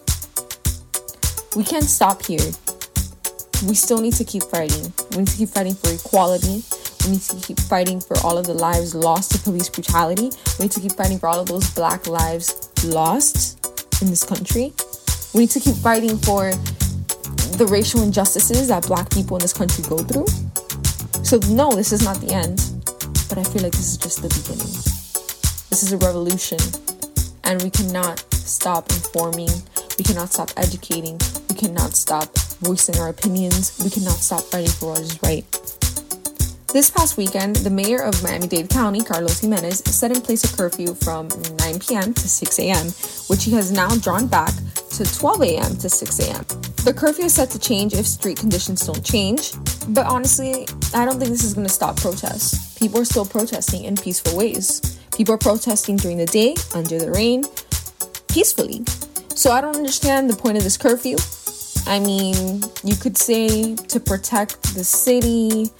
[1.56, 2.52] We can't stop here.
[3.66, 4.92] We still need to keep fighting.
[5.10, 6.62] We need to keep fighting for equality.
[7.04, 10.30] We need to keep fighting for all of the lives lost to police brutality.
[10.58, 13.58] We need to keep fighting for all of those black lives lost
[14.00, 14.72] in this country.
[15.34, 16.52] We need to keep fighting for
[17.58, 20.26] the racial injustices that black people in this country go through.
[21.24, 22.62] So, no, this is not the end,
[23.28, 24.72] but I feel like this is just the beginning.
[25.68, 26.58] This is a revolution,
[27.44, 29.50] and we cannot stop informing,
[29.98, 31.18] we cannot stop educating,
[31.60, 32.34] cannot stop
[32.64, 35.44] voicing our opinions, we cannot stop fighting for what is right.
[36.72, 40.56] This past weekend, the mayor of Miami Dade County, Carlos Gimenez, set in place a
[40.56, 42.14] curfew from 9 p.m.
[42.14, 42.86] to 6 a.m.,
[43.28, 44.54] which he has now drawn back
[44.92, 45.76] to 12 a.m.
[45.76, 46.44] to 6 a.m.
[46.84, 49.52] The curfew is set to change if street conditions don't change,
[49.88, 52.78] but honestly, I don't think this is going to stop protests.
[52.78, 54.98] People are still protesting in peaceful ways.
[55.14, 57.44] People are protesting during the day, under the rain,
[58.28, 58.82] peacefully.
[59.34, 61.16] So I don't understand the point of this curfew.
[61.86, 65.70] I mean, you could say to protect the city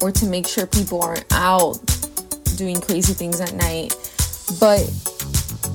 [0.00, 1.78] or to make sure people aren't out
[2.56, 3.94] doing crazy things at night.
[4.58, 4.80] But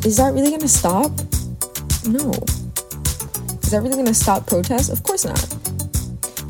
[0.05, 1.11] is that really going to stop?
[2.05, 2.31] No.
[3.61, 4.89] Is that really going to stop protests?
[4.89, 5.39] Of course not.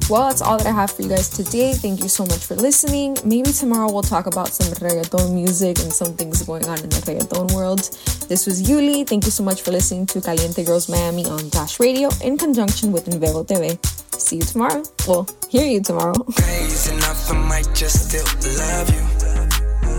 [0.09, 1.73] Well, that's all that I have for you guys today.
[1.73, 3.15] Thank you so much for listening.
[3.23, 6.97] Maybe tomorrow we'll talk about some reggaeton music and some things going on in the
[6.97, 7.89] reggaeton world.
[8.27, 9.05] This was Yuli.
[9.07, 12.91] Thank you so much for listening to Caliente Girls Miami on Dash Radio in conjunction
[12.91, 13.77] with Invevo TV.
[14.19, 14.83] See you tomorrow.
[15.07, 16.13] Well, hear you tomorrow.
[16.37, 18.25] Crazy enough, I might just still
[18.57, 19.03] love you.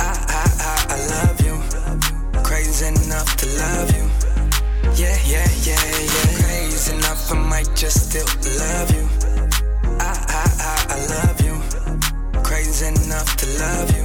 [0.00, 1.54] I, I, I, I love you.
[2.42, 4.04] Crazy enough to love you.
[4.96, 6.42] Yeah, yeah, yeah, yeah.
[6.42, 8.26] Crazy enough, I might just still
[8.58, 9.06] love you.
[10.00, 12.40] I, I, I, I love you.
[12.42, 14.04] Crazy enough to love you.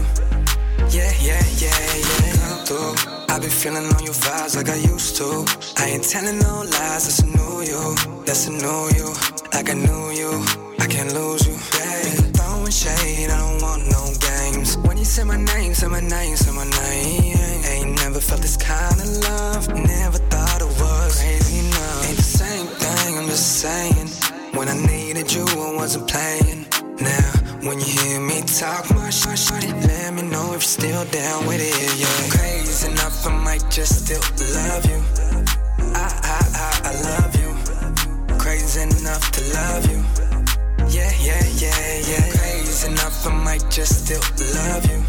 [0.91, 2.33] Yeah, yeah, yeah, yeah.
[2.35, 3.18] Come through.
[3.29, 5.45] I be feeling on your vibes like I used to.
[5.77, 7.95] I ain't telling no lies, that's a new you.
[8.25, 9.13] That's a new you.
[9.53, 10.31] Like I knew you.
[10.79, 11.53] I can't lose you.
[11.77, 12.33] Babe.
[12.35, 14.77] Throwing shade, I don't want no games.
[14.77, 17.37] When you say my name, say my name, say my name.
[17.69, 19.67] Ain't never felt this kind of love.
[19.75, 22.09] Never thought it was crazy enough.
[22.09, 24.07] Ain't the same thing, I'm just saying.
[24.57, 26.65] When I needed you, I wasn't playing.
[26.99, 31.45] Now, when you hear me talk my shit, let me know if you're still down
[31.45, 31.99] with it.
[31.99, 34.21] Yeah, crazy enough, I might just still
[34.55, 34.99] love you.
[35.93, 37.51] I, I, I, I love you.
[38.37, 39.99] Crazy enough to love you.
[40.87, 42.31] Yeah, yeah, yeah, yeah.
[42.37, 44.21] Crazy enough, I might just still
[44.55, 45.03] love you.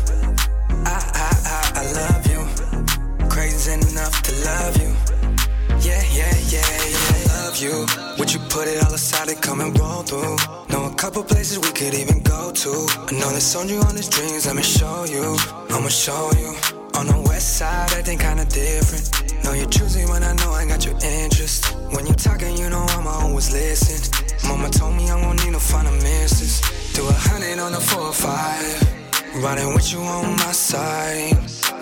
[0.85, 3.29] I, I, I, I love you.
[3.29, 4.91] Crazy enough to love you.
[5.81, 7.10] Yeah, yeah, yeah, yeah.
[7.61, 7.85] You.
[8.17, 10.37] Would you put it all aside and come and roll through?
[10.71, 12.71] Know a couple places we could even go to.
[12.71, 15.37] I know they sold you on these dreams, let me show you.
[15.69, 16.57] I'ma show you.
[16.99, 19.45] On the west side, acting kinda different.
[19.45, 21.67] Know you're choosy when I know I got your interest.
[21.93, 24.01] When you talking, you know I'ma always listen.
[24.49, 26.63] Mama told me I won't need no final misses.
[26.95, 28.73] Do a hundred on the four or five.
[29.35, 31.37] Riding with you on my side.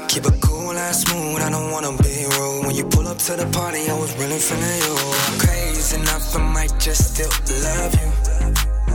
[0.08, 2.64] Keep it cool and smooth, I don't wanna be rude.
[2.66, 4.96] When you pull up to the party, I was really feeling you.
[5.38, 7.28] Crazy enough, I might just still
[7.62, 8.08] love you.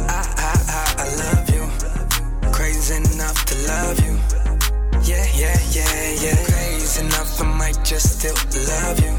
[0.09, 1.63] I, I, I, I love you.
[2.51, 4.17] Crazy enough to love you.
[5.05, 6.45] Yeah, yeah, yeah, yeah.
[6.49, 8.35] Crazy enough, I might just still
[8.73, 9.13] love you.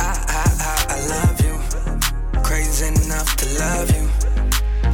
[0.00, 2.40] I, I, I, I love you.
[2.42, 4.08] Crazy enough to love you.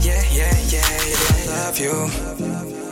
[0.03, 1.53] Yeah, yeah, yeah, yeah.
[1.53, 2.90] I Love you.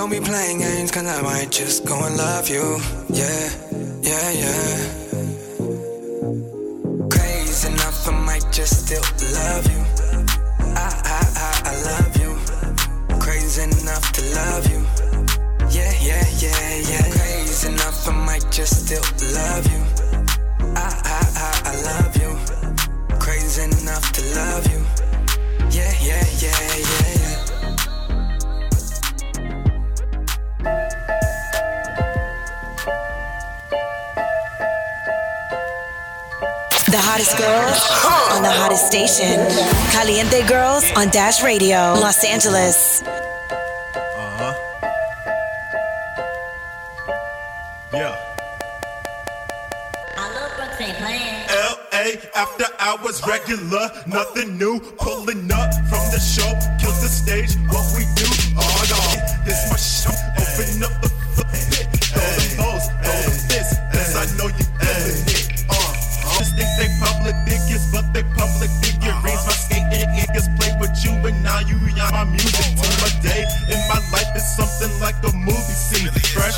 [0.00, 2.80] Don't be playing games, cause I might just go and love you.
[3.10, 3.50] Yeah,
[4.00, 4.76] yeah, yeah.
[7.10, 9.04] Crazy enough, I might just still
[9.36, 9.84] love you.
[10.74, 12.32] I, I, I, I love you.
[13.20, 14.80] Crazy enough to love you.
[15.68, 17.04] Yeah, yeah, yeah, yeah.
[17.20, 19.04] Crazy enough, I might just still
[19.36, 19.82] love you.
[20.76, 22.32] I, I, I, I love you.
[23.18, 24.80] Crazy enough to love you.
[25.68, 26.99] Yeah, yeah, yeah, yeah,
[36.90, 37.78] The hottest girls
[38.34, 39.38] on the hottest station.
[39.92, 43.02] Caliente Girls on Dash Radio, Los Angeles.
[43.02, 44.54] Uh-huh.
[47.92, 48.16] Yeah.
[50.16, 51.46] I love Brooklyn playing.
[51.48, 54.80] LA after hours regular, nothing new.
[54.98, 57.56] Pulling up from the show, kill the stage.
[57.68, 58.26] What we do,
[58.58, 60.39] oh no, this my show.
[60.80, 61.02] Open up
[61.36, 65.64] the pit, throw the foes, throw the fists, cause I know you feeling it.
[65.68, 65.92] Uh,
[66.40, 69.44] just think they public figures, but they public figurines.
[69.44, 72.96] My skating niggas play with you, and now you are my music team.
[72.96, 76.08] my day in my life is something like a movie scene.
[76.32, 76.56] Fresh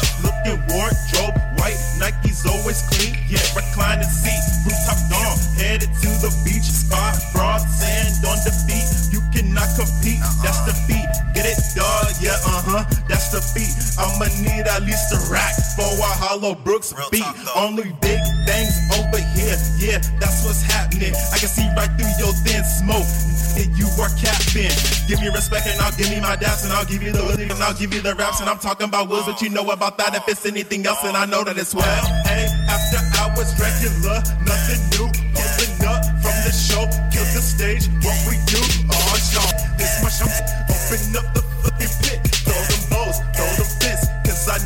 [14.02, 17.22] I'ma need at least a rack for a Hollow Brooks beat.
[17.54, 19.54] Only big things over here.
[19.78, 21.14] Yeah, that's what's happening.
[21.30, 23.06] I can see right through your thin smoke.
[23.54, 24.74] And you are capping.
[25.06, 27.44] Give me respect and I'll give me my daps and I'll give you the hoodie
[27.44, 29.98] and I'll give you the raps and I'm talking about woods, but you know about
[29.98, 30.14] that.
[30.16, 31.84] If it's anything else, then I know that it's well.
[32.24, 34.18] Hey, after hours regular,
[34.48, 35.06] nothing new.
[35.36, 37.86] Pulling up from the show, kill the stage.
[38.02, 38.58] What we do,
[38.90, 40.32] oh y'all, this much I'm
[40.72, 41.51] open up the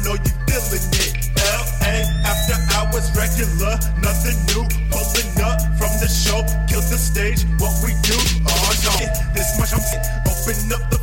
[0.07, 1.35] know you feeling it.
[1.35, 4.63] LA after hours regular, nothing new.
[4.95, 7.43] Pulling up from the show, kill the stage.
[7.59, 8.15] What we do,
[8.47, 9.83] oh y'all, this much I'm
[10.31, 10.96] open up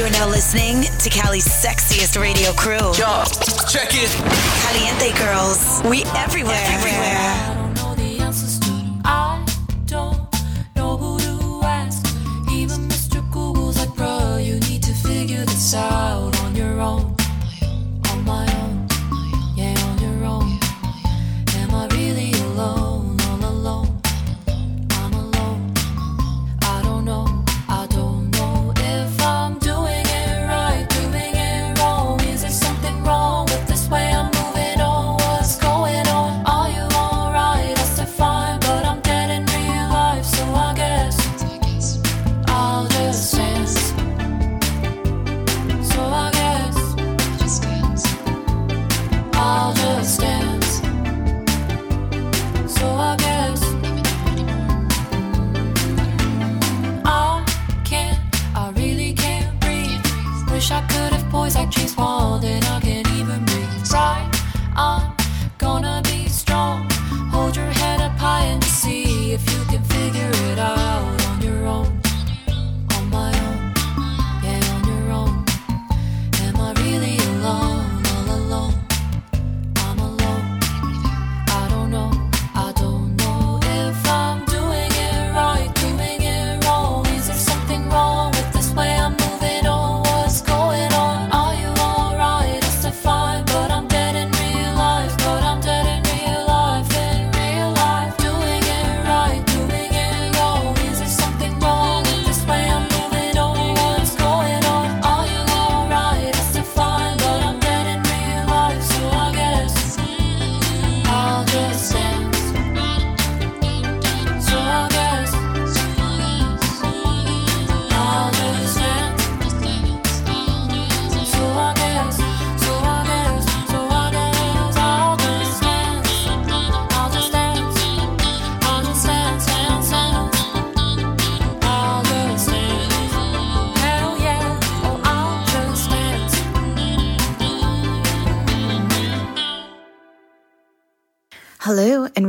[0.00, 2.78] You're now listening to Cali's sexiest radio crew.
[2.78, 3.22] Yo,
[3.68, 4.08] check it.
[4.64, 5.82] Caliente Girls.
[5.84, 6.56] We everywhere.
[6.56, 7.59] everywhere.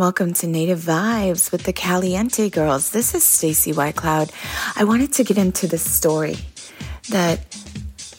[0.01, 2.89] Welcome to Native Vibes with the Caliente Girls.
[2.89, 4.31] This is Stacy Whitecloud.
[4.75, 6.37] I wanted to get into the story
[7.11, 7.39] that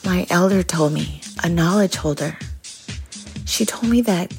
[0.05, 2.39] my elder told me, a knowledge holder.
[3.47, 4.33] She told me that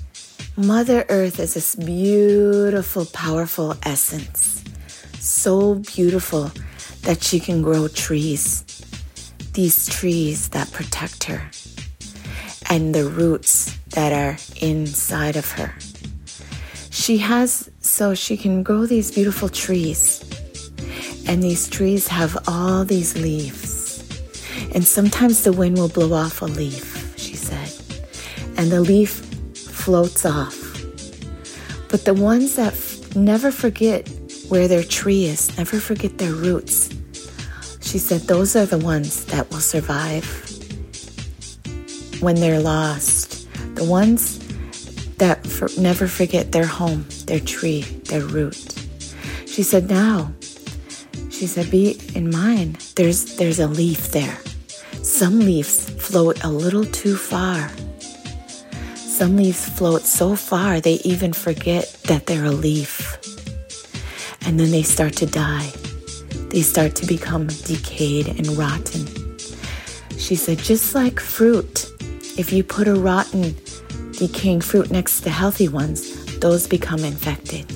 [0.56, 4.64] Mother Earth is this beautiful, powerful essence.
[5.20, 6.49] So beautiful
[7.02, 8.64] that she can grow trees.
[9.52, 11.52] These trees that protect her
[12.70, 15.76] and the roots that are inside of her.
[17.04, 20.24] She has, so she can grow these beautiful trees.
[21.28, 24.08] And these trees have all these leaves.
[24.74, 27.74] And sometimes the wind will blow off a leaf, she said.
[28.56, 29.20] And the leaf
[29.54, 30.56] floats off.
[31.90, 34.08] But the ones that f- never forget
[34.48, 36.90] where their tree is, never forget their roots,
[37.82, 40.24] she said those are the ones that will survive
[42.22, 43.46] when they're lost.
[43.76, 44.43] The ones
[45.18, 48.76] that for, never forget their home, their tree, their root.
[49.45, 50.34] She said, now,
[51.30, 54.38] she said, be in mind, there's, there's a leaf there.
[55.03, 57.69] Some leaves float a little too far.
[58.95, 63.18] Some leaves float so far they even forget that they're a leaf.
[64.41, 65.72] And then they start to die.
[66.49, 69.06] They start to become decayed and rotten.
[70.18, 71.88] She said, just like fruit,
[72.38, 73.56] if you put a rotten,
[74.14, 77.69] decaying fruit next to healthy ones, those become infected.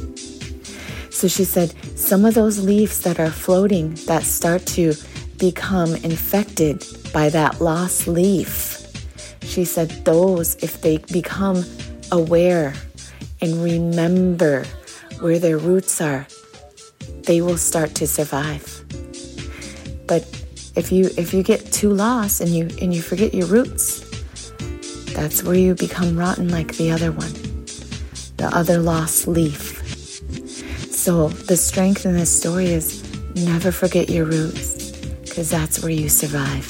[1.14, 4.94] So she said, some of those leaves that are floating that start to
[5.38, 8.78] become infected by that lost leaf,
[9.42, 11.64] she said, those, if they become
[12.12, 12.74] aware
[13.42, 14.66] and remember
[15.20, 16.28] where their roots are,
[17.24, 18.84] they will start to survive.
[20.08, 20.24] But
[20.76, 24.07] if you if you get too lost and you and you forget your roots,
[25.18, 27.34] that's where you become rotten like the other one,
[28.38, 29.82] the other lost leaf.
[30.94, 33.02] So the strength in this story is
[33.34, 34.92] never forget your roots,
[35.22, 36.68] because that's where you survive.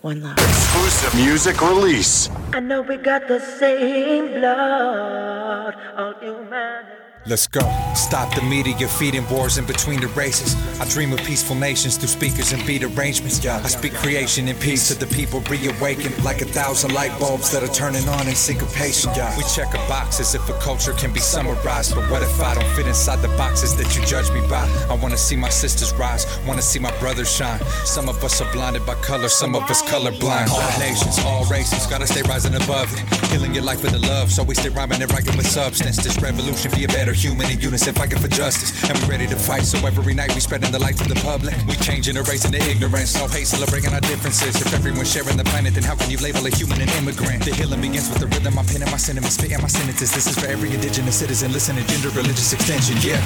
[0.00, 0.38] One love.
[0.38, 2.30] Exclusive music release.
[2.54, 7.05] I know we got the same blood, all humanity.
[7.28, 7.60] Let's go.
[7.96, 10.54] Stop the media feeding wars in between the races.
[10.80, 13.44] I dream of peaceful nations through speakers and beat arrangements.
[13.44, 17.64] I speak creation and peace to the people reawaken like a thousand light bulbs that
[17.64, 19.10] are turning on in syncopation.
[19.36, 21.96] We check a box as if a culture can be summarized.
[21.96, 24.64] But what if I don't fit inside the boxes that you judge me by?
[24.88, 27.58] I wanna see my sisters rise, wanna see my brothers shine.
[27.84, 30.48] Some of us are blinded by color, some of us colorblind.
[30.50, 33.00] All nations, all races, gotta stay rising above it.
[33.32, 35.96] Healing your life with the love, so we stay rhyming and writing with substance.
[35.96, 38.70] This revolution be a better human in unison, fighting for justice.
[38.84, 41.56] And we're ready to fight, so every night we spreading the light to the public.
[41.66, 44.60] We changing, erasing the ignorance, no hate, celebrating our differences.
[44.60, 47.44] If everyone's sharing the planet, then how can you label a human an immigrant?
[47.44, 50.12] The healing begins with the rhythm, I'm pinning my sentiments, spitting my sentences.
[50.12, 53.24] This is for every indigenous citizen, listening, gender, religious extension, yeah.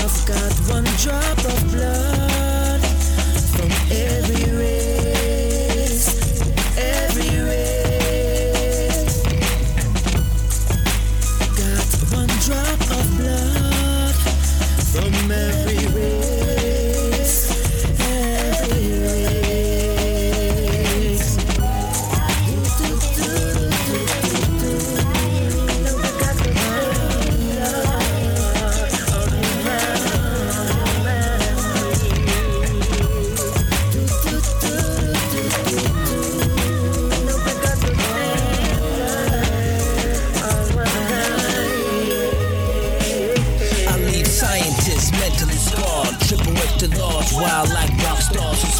[0.00, 2.45] I've got one drop of blood
[14.96, 15.65] from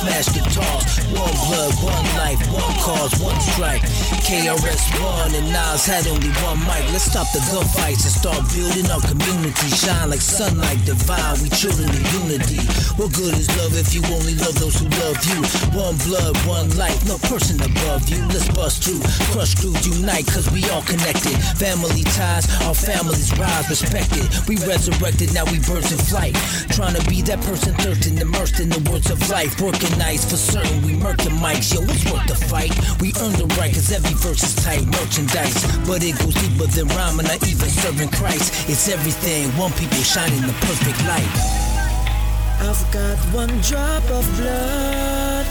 [0.06, 3.95] One blood, one life, one cause, one strike.
[4.26, 6.82] KRS One and Nas had only one mic.
[6.90, 9.70] Let's stop the gunfights and start building our community.
[9.70, 11.38] Shine like sunlight, divine.
[11.46, 12.58] We children of unity.
[12.98, 15.38] What good is love if you only love those who love you?
[15.78, 18.18] One blood, one life, no person above you.
[18.34, 18.98] Let's bust through,
[19.30, 21.38] crush crews, unite, cause we all connected.
[21.54, 24.26] Family ties, our families rise, respected.
[24.50, 26.34] We resurrected, now we birds in flight.
[26.74, 29.54] Trying to be that person thirsting, immersed in the words of life.
[29.62, 31.70] Working nights for certain, we murking mics.
[31.70, 32.74] Yo, it's worth the fight.
[32.98, 35.64] We earn the right, cause every verse is tight merchandise.
[35.86, 38.68] But it goes deeper than rhyming or even serving Christ.
[38.68, 41.30] It's everything, one people shining the perfect light.
[42.60, 45.46] I've got one drop of blood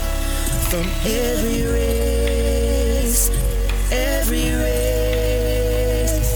[0.69, 3.29] from every race,
[3.91, 6.31] every race.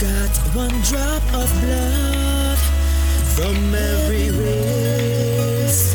[0.00, 2.58] Got one drop of blood
[3.36, 5.94] from every race,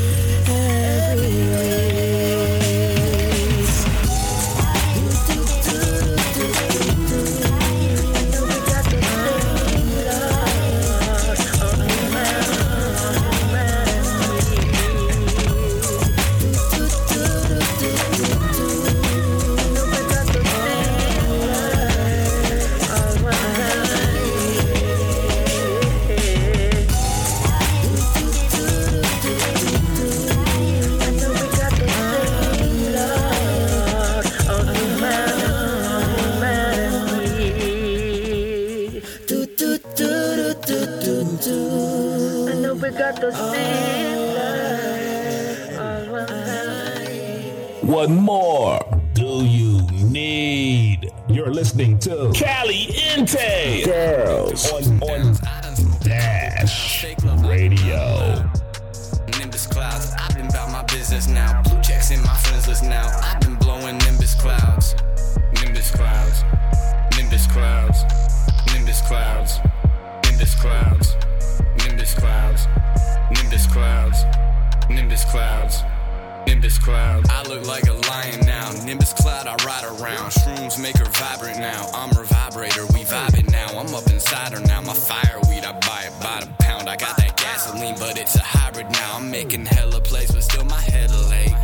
[47.89, 48.79] What more
[49.13, 51.11] do you need?
[51.27, 55.33] You're listening to Caliente Girls on, on
[55.99, 57.03] Dash
[57.37, 58.47] Radio.
[59.39, 60.13] Nimbus clouds.
[60.19, 61.63] I've been about my business now.
[61.63, 63.07] Blue checks in my friends list now.
[63.23, 64.93] I've been blowing Nimbus clouds.
[65.55, 66.43] Nimbus clouds.
[67.17, 68.03] Nimbus clouds.
[68.71, 69.59] Nimbus clouds.
[70.25, 71.17] Nimbus clouds.
[71.79, 72.67] Nimbus clouds.
[73.31, 74.25] Nimbus clouds.
[74.91, 75.81] Nimbus clouds.
[76.59, 77.25] Nimbus cloud.
[77.29, 78.69] I look like a lion now.
[78.83, 80.29] Nimbus cloud, I ride around.
[80.31, 81.89] Shrooms make her vibrant now.
[81.93, 83.67] I'm her vibrator, we vibing now.
[83.79, 84.81] I'm up inside her now.
[84.81, 86.89] My fireweed, I buy it by the pound.
[86.89, 89.15] I got that gasoline, but it's a hybrid now.
[89.15, 91.55] I'm making hella plays, but still my head a lake.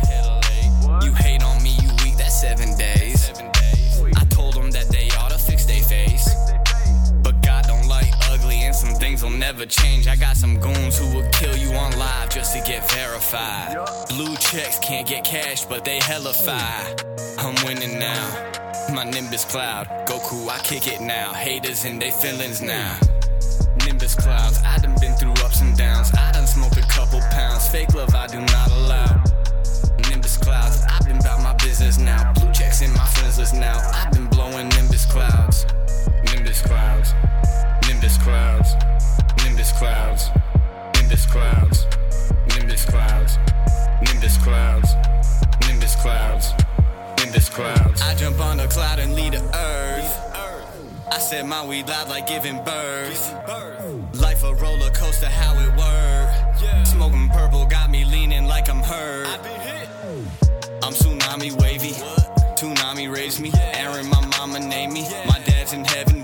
[1.04, 2.95] You hate on me, you weak, that's seven days.
[9.16, 10.06] Things will never change.
[10.08, 13.76] I got some goons who will kill you on live just to get verified.
[14.08, 16.96] Blue checks can't get cash, but they hella fire.
[17.38, 18.52] I'm winning now.
[18.92, 21.32] My Nimbus cloud, Goku, I kick it now.
[21.32, 22.98] Haters in they feelings now.
[23.86, 26.12] Nimbus clouds, I done been through ups and downs.
[26.14, 27.68] I done smoked a couple pounds.
[27.68, 29.24] Fake love, I do not allow.
[30.10, 32.32] Nimbus clouds, I've been about my business now.
[32.34, 33.78] Blue checks in my friends list now.
[33.94, 35.66] I've been blowing Nimbus clouds.
[36.24, 37.14] Nimbus clouds.
[38.26, 38.74] Clouds.
[39.44, 40.30] Nimbus clouds.
[40.96, 41.86] Nimbus clouds.
[42.48, 43.38] Nimbus clouds.
[44.02, 44.96] Nimbus clouds.
[45.64, 46.52] Nimbus clouds.
[47.20, 48.02] Nimbus clouds.
[48.02, 50.12] I jump on a cloud and lead the earth.
[51.12, 53.32] I set my weed loud like giving birth.
[54.14, 56.84] Life a roller coaster, how it work.
[56.84, 59.28] Smoking purple got me leaning like I'm hurt.
[60.82, 61.92] I'm tsunami wavy.
[62.56, 63.52] Tsunami raised me.
[63.54, 65.02] Aaron, my mama named me.
[65.28, 66.15] My dad's in heaven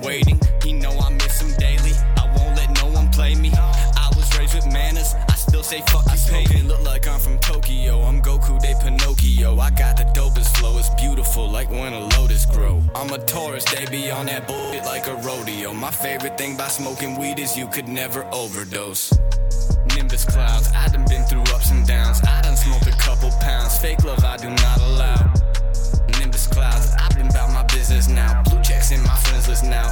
[5.62, 6.68] still say fuck you, me.
[6.68, 8.00] Look like I'm from Tokyo.
[8.02, 9.58] I'm Goku, they Pinocchio.
[9.58, 10.78] I got the dopest flow.
[10.78, 12.82] It's beautiful, like when a lotus grow.
[12.94, 13.64] I'm a Taurus.
[13.64, 15.72] They be on that bullshit like a rodeo.
[15.72, 19.12] My favorite thing by smoking weed is you could never overdose.
[19.94, 20.68] Nimbus clouds.
[20.74, 22.20] I done been through ups and downs.
[22.22, 23.78] I done smoked a couple pounds.
[23.78, 25.32] Fake love, I do not allow.
[26.18, 26.92] Nimbus clouds.
[26.98, 28.42] I've been about my business now.
[28.44, 29.88] Blue checks in my friends list now.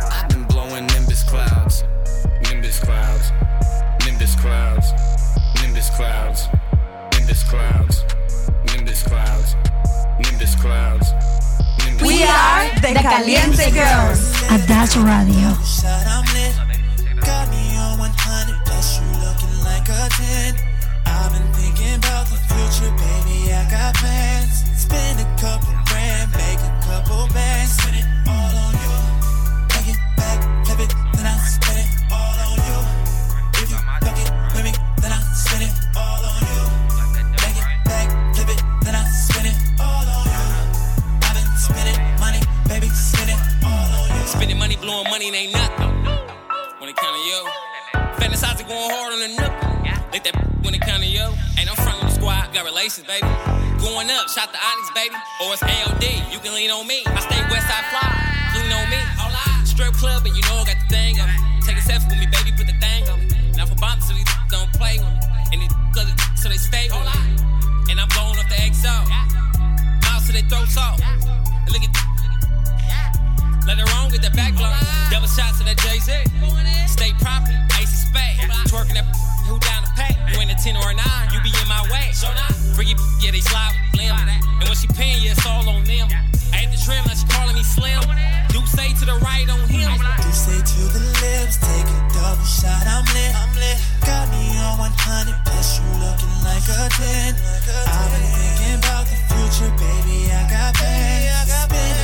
[13.20, 14.32] Caliente Girls.
[15.05, 15.99] Radio.
[52.81, 53.28] Relations, baby.
[53.77, 55.12] Going up, shot the Onyx, baby.
[55.44, 57.05] Or it's AOD, you can lean on me.
[57.05, 58.09] I stay west side fly,
[58.57, 58.97] lean on me.
[59.69, 61.36] Strip club, and you know I got the thing on me.
[61.61, 63.28] Take a selfie with me, baby, put the thing on me.
[63.52, 65.20] Now for bombs, so these don't play with me.
[65.52, 65.77] And these
[66.40, 67.93] so they stay with me.
[67.93, 68.97] And I'm blowing up the XO.
[70.09, 71.05] Miles to they throw salt.
[71.05, 71.93] And look at
[73.69, 74.57] let her on with the back.
[75.12, 76.16] Double shots to that Jay Z.
[76.89, 78.40] Stay proper, ace of spade.
[78.73, 79.05] Twerking that
[79.44, 80.32] who down to pay.
[80.32, 82.12] You ain't a 10 or a 9, you be in my way.
[82.74, 84.16] Freaky, yeah, they slide with limb.
[84.16, 86.09] And when she paying, yeah, it's all on them.
[86.52, 88.01] I hit the trim, now she calling me slim.
[88.48, 89.93] Do say to the right on him.
[89.93, 93.32] Do say to the lips, take a double shot, I'm lit.
[93.36, 93.78] I'm lit.
[94.06, 97.36] Got me on 100, plus you looking like a 10.
[97.36, 101.99] I've been thinking about the future, baby, I got plans.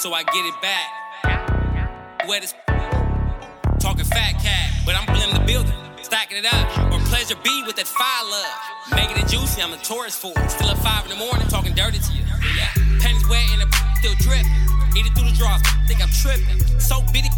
[0.00, 0.88] So I get it back.
[2.26, 2.54] Wet as
[3.78, 5.76] talking fat cat, but I'm blending the building.
[6.00, 8.96] Stacking it up, or pleasure be with that fire love.
[8.96, 10.50] Making it juicy, I'm a tourist for it.
[10.50, 12.24] Still at five in the morning, talking dirty to you.
[12.56, 12.72] Yeah.
[13.04, 13.68] Pennies wet and the
[14.00, 14.48] still dripping.
[14.96, 16.64] Eat it through the drawers, think I'm tripping.
[16.80, 17.28] So bitty,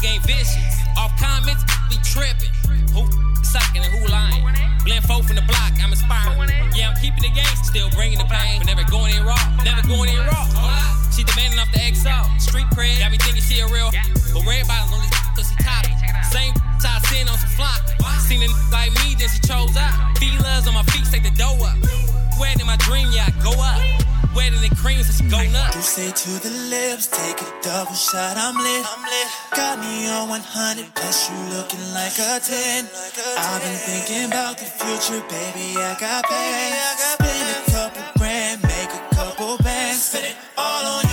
[0.00, 0.56] game vicious.
[0.96, 2.52] Off comments, be tripping.
[2.96, 3.04] Who
[3.44, 4.42] sucking and who lying?
[4.84, 6.50] Blend four from the block, I'm inspiring.
[6.74, 8.58] Yeah, I'm keeping the game, still bringing the pain.
[8.58, 10.44] But never going in raw, never going in raw.
[11.12, 12.40] She demanding off the XO.
[12.40, 13.92] Street cred, got me thinking she a real.
[14.32, 15.84] But red bottles only cause she top.
[16.32, 17.84] Same I seen on some flock.
[18.24, 20.16] Seen a like me, then she chose out.
[20.18, 21.76] Feelers on my feet, take the dough up.
[22.40, 24.00] Where did my dream, yeah, I go up
[24.34, 25.96] wetter than cream, so go nuts.
[25.96, 28.84] This to the lips, take a double shot, I'm lit.
[28.86, 29.28] I'm lit.
[29.54, 32.84] Got me on 100, plus you looking like a 10.
[32.84, 33.70] Like a I've 10.
[33.70, 37.00] been thinking about the future, baby, I got plans.
[37.18, 41.09] Spend a couple grand, make a couple bands, spend it all on you.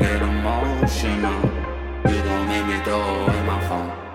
[0.00, 1.40] get emotional.
[2.08, 4.09] You don't make me throw away my phone.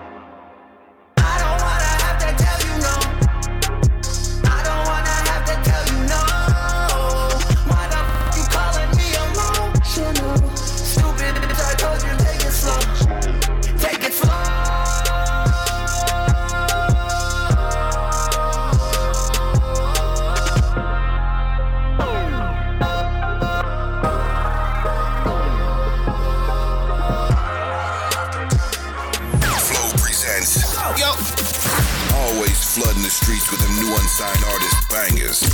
[34.18, 35.45] Them artist bangers.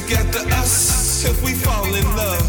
[0.00, 2.44] Together us, if we fall in love,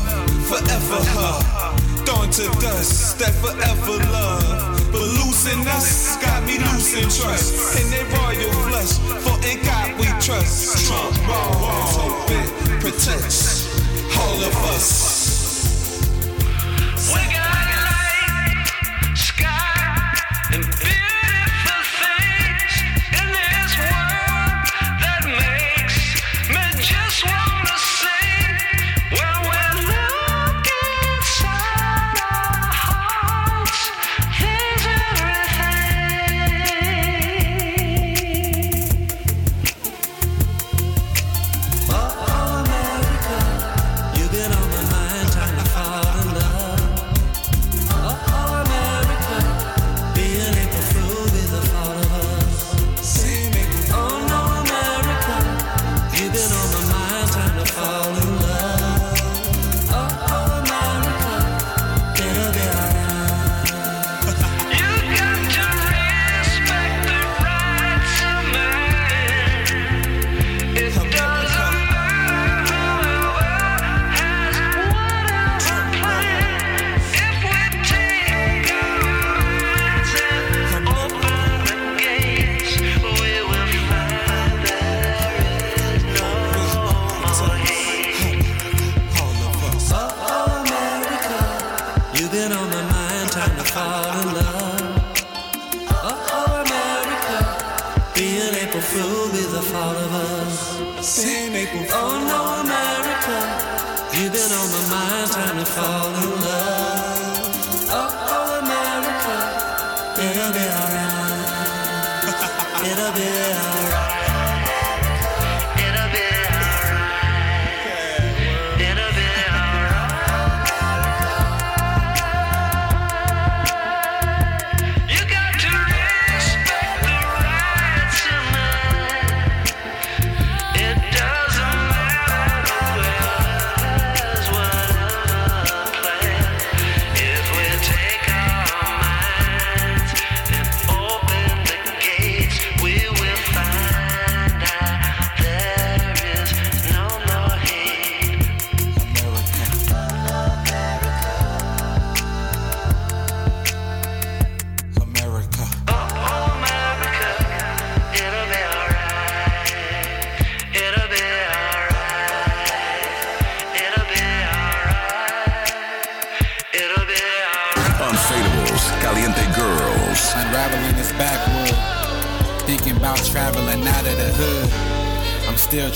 [0.47, 4.91] forever her, dawn to dust, that forever love.
[4.91, 10.07] But losing us got me losing trust, and they royal flush, for in God we
[10.19, 10.83] trust.
[10.83, 12.25] Strong walls,
[12.81, 13.67] protects
[14.17, 15.16] all of us.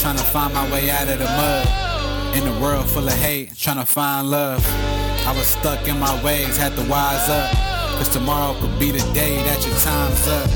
[0.01, 2.35] Trying to find my way out of the mud.
[2.35, 4.65] In a world full of hate, trying to find love.
[5.27, 7.51] I was stuck in my ways, had to wise up.
[7.99, 10.49] Cause tomorrow could be the day that your time's up.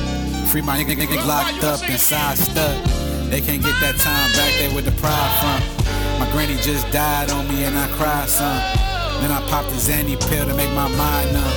[0.50, 2.84] Free my nigga nigga locked up inside stuck.
[3.30, 5.62] They can't get that time back there with the pride from.
[6.20, 8.58] My granny just died on me and I cried some.
[9.22, 11.54] Then I popped a Zanny pill to make my mind numb.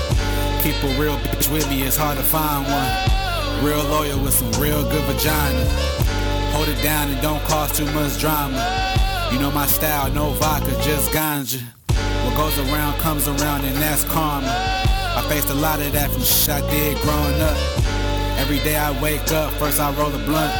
[0.60, 3.64] Keep a real bitch with me, it's hard to find one.
[3.64, 6.07] Real loyal with some real good vagina.
[6.58, 8.58] Hold it down and don't cause too much drama.
[9.30, 11.62] You know my style, no vodka, just ganja.
[12.24, 14.48] What goes around comes around and that's karma.
[14.48, 17.56] I faced a lot of that from shit I did growing up.
[18.40, 20.52] Every day I wake up, first I roll a blunt.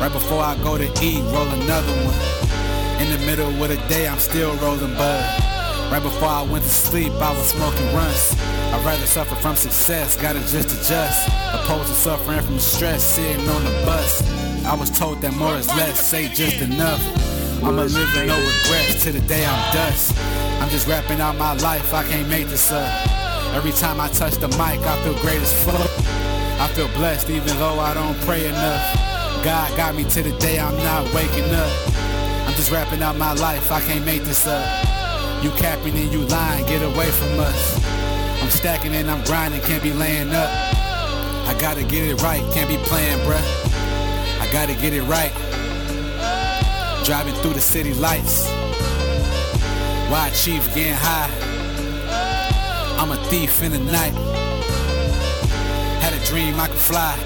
[0.00, 3.02] Right before I go to eat, roll another one.
[3.02, 5.24] In the middle of the day, I'm still rolling bud.
[5.90, 8.36] Right before I went to sleep, I was smoking runs.
[8.72, 11.28] I'd rather suffer from success, gotta just adjust.
[11.52, 14.43] Opposed to suffering from stress, sitting on the bus.
[14.66, 17.00] I was told that more is less, say just enough.
[17.62, 20.16] I'ma live with no regrets till the day I'm dust.
[20.60, 22.88] I'm just rapping out my life, I can't make this up.
[23.54, 25.90] Every time I touch the mic, I feel great as fuck.
[26.58, 29.44] I feel blessed even though I don't pray enough.
[29.44, 31.88] God got me to the day I'm not waking up.
[32.48, 34.64] I'm just rapping out my life, I can't make this up.
[35.44, 37.78] You capping and you lying, get away from us.
[38.42, 40.50] I'm stacking and I'm grinding, can't be laying up.
[41.46, 43.73] I gotta get it right, can't be playing, bruh.
[44.54, 45.32] Gotta get it right.
[47.04, 48.46] Driving through the city lights.
[50.08, 51.28] Why Chief getting high?
[52.96, 54.14] I'm a thief in the night.
[56.00, 57.18] Had a dream I could fly.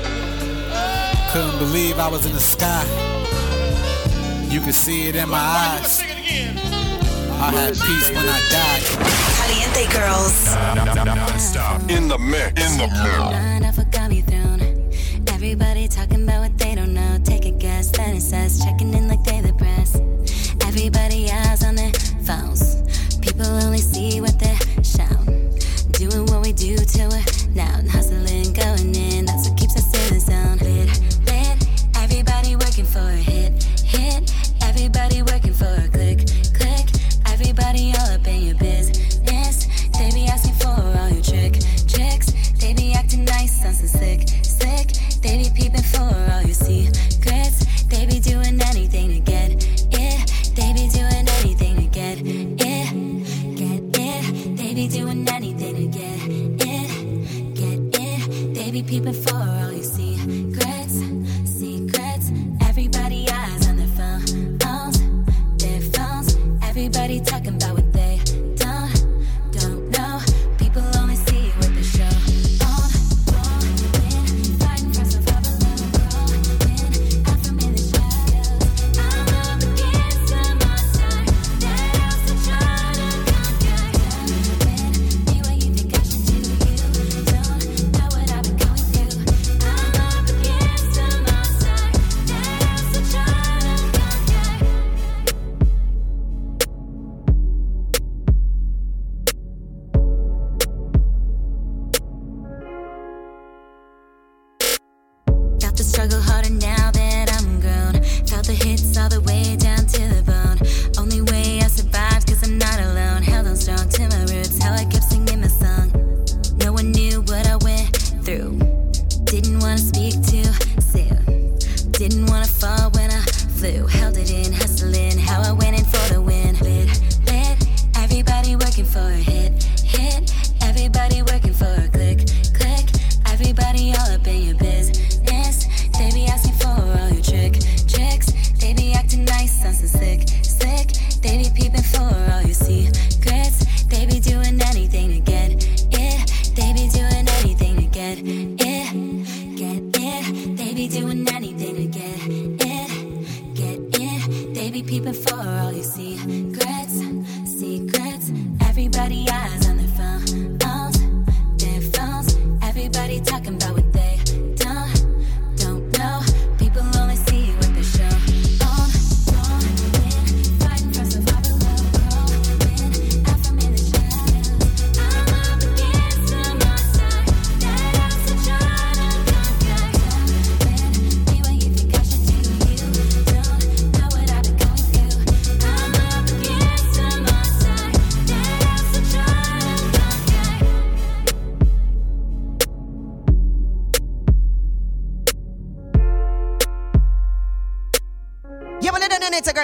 [1.30, 2.82] Couldn't believe I was in the sky.
[4.48, 6.00] You can see it in my eyes.
[6.00, 8.82] I had peace when I died.
[9.36, 10.46] Caliente girls.
[11.05, 11.90] Non-stop.
[11.90, 12.72] In the mix.
[12.72, 13.88] In the mix.
[15.50, 17.18] Everybody talking about what they don't know.
[17.24, 19.94] Take a guess, then it says checking in like they the press.
[20.66, 21.90] Everybody eyes on their
[22.22, 22.82] phones.
[23.20, 25.24] People only see what they shout.
[25.92, 28.27] Doing what we do till we're now hustling.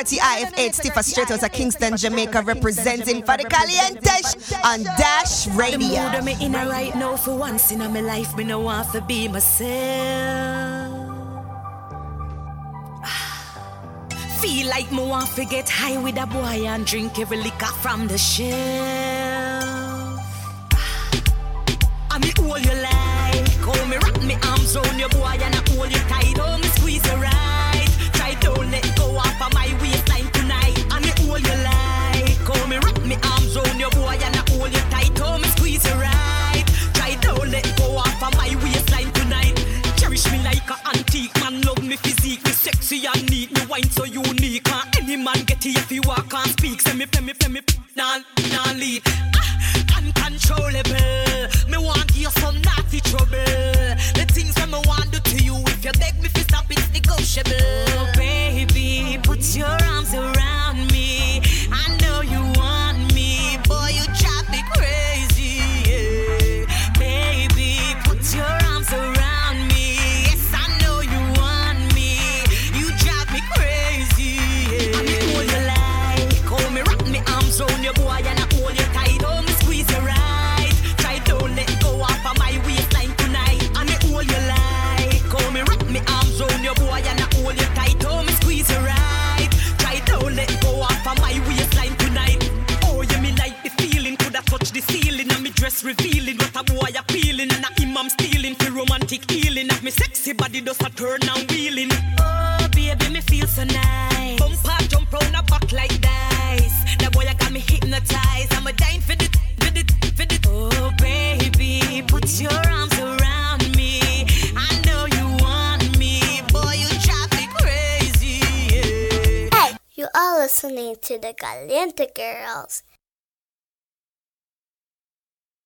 [0.05, 4.11] Party IFH, Stiffa Straight out of Kingston, Jamaica, representing for the Caliente
[4.63, 5.79] on Dash Radio.
[5.79, 9.01] The mood I'm in right now for once in my life, me no want to
[9.01, 9.65] be myself.
[14.43, 18.07] Feel like me want to get high with a boy and drink every liquor from
[18.07, 19.04] the shell.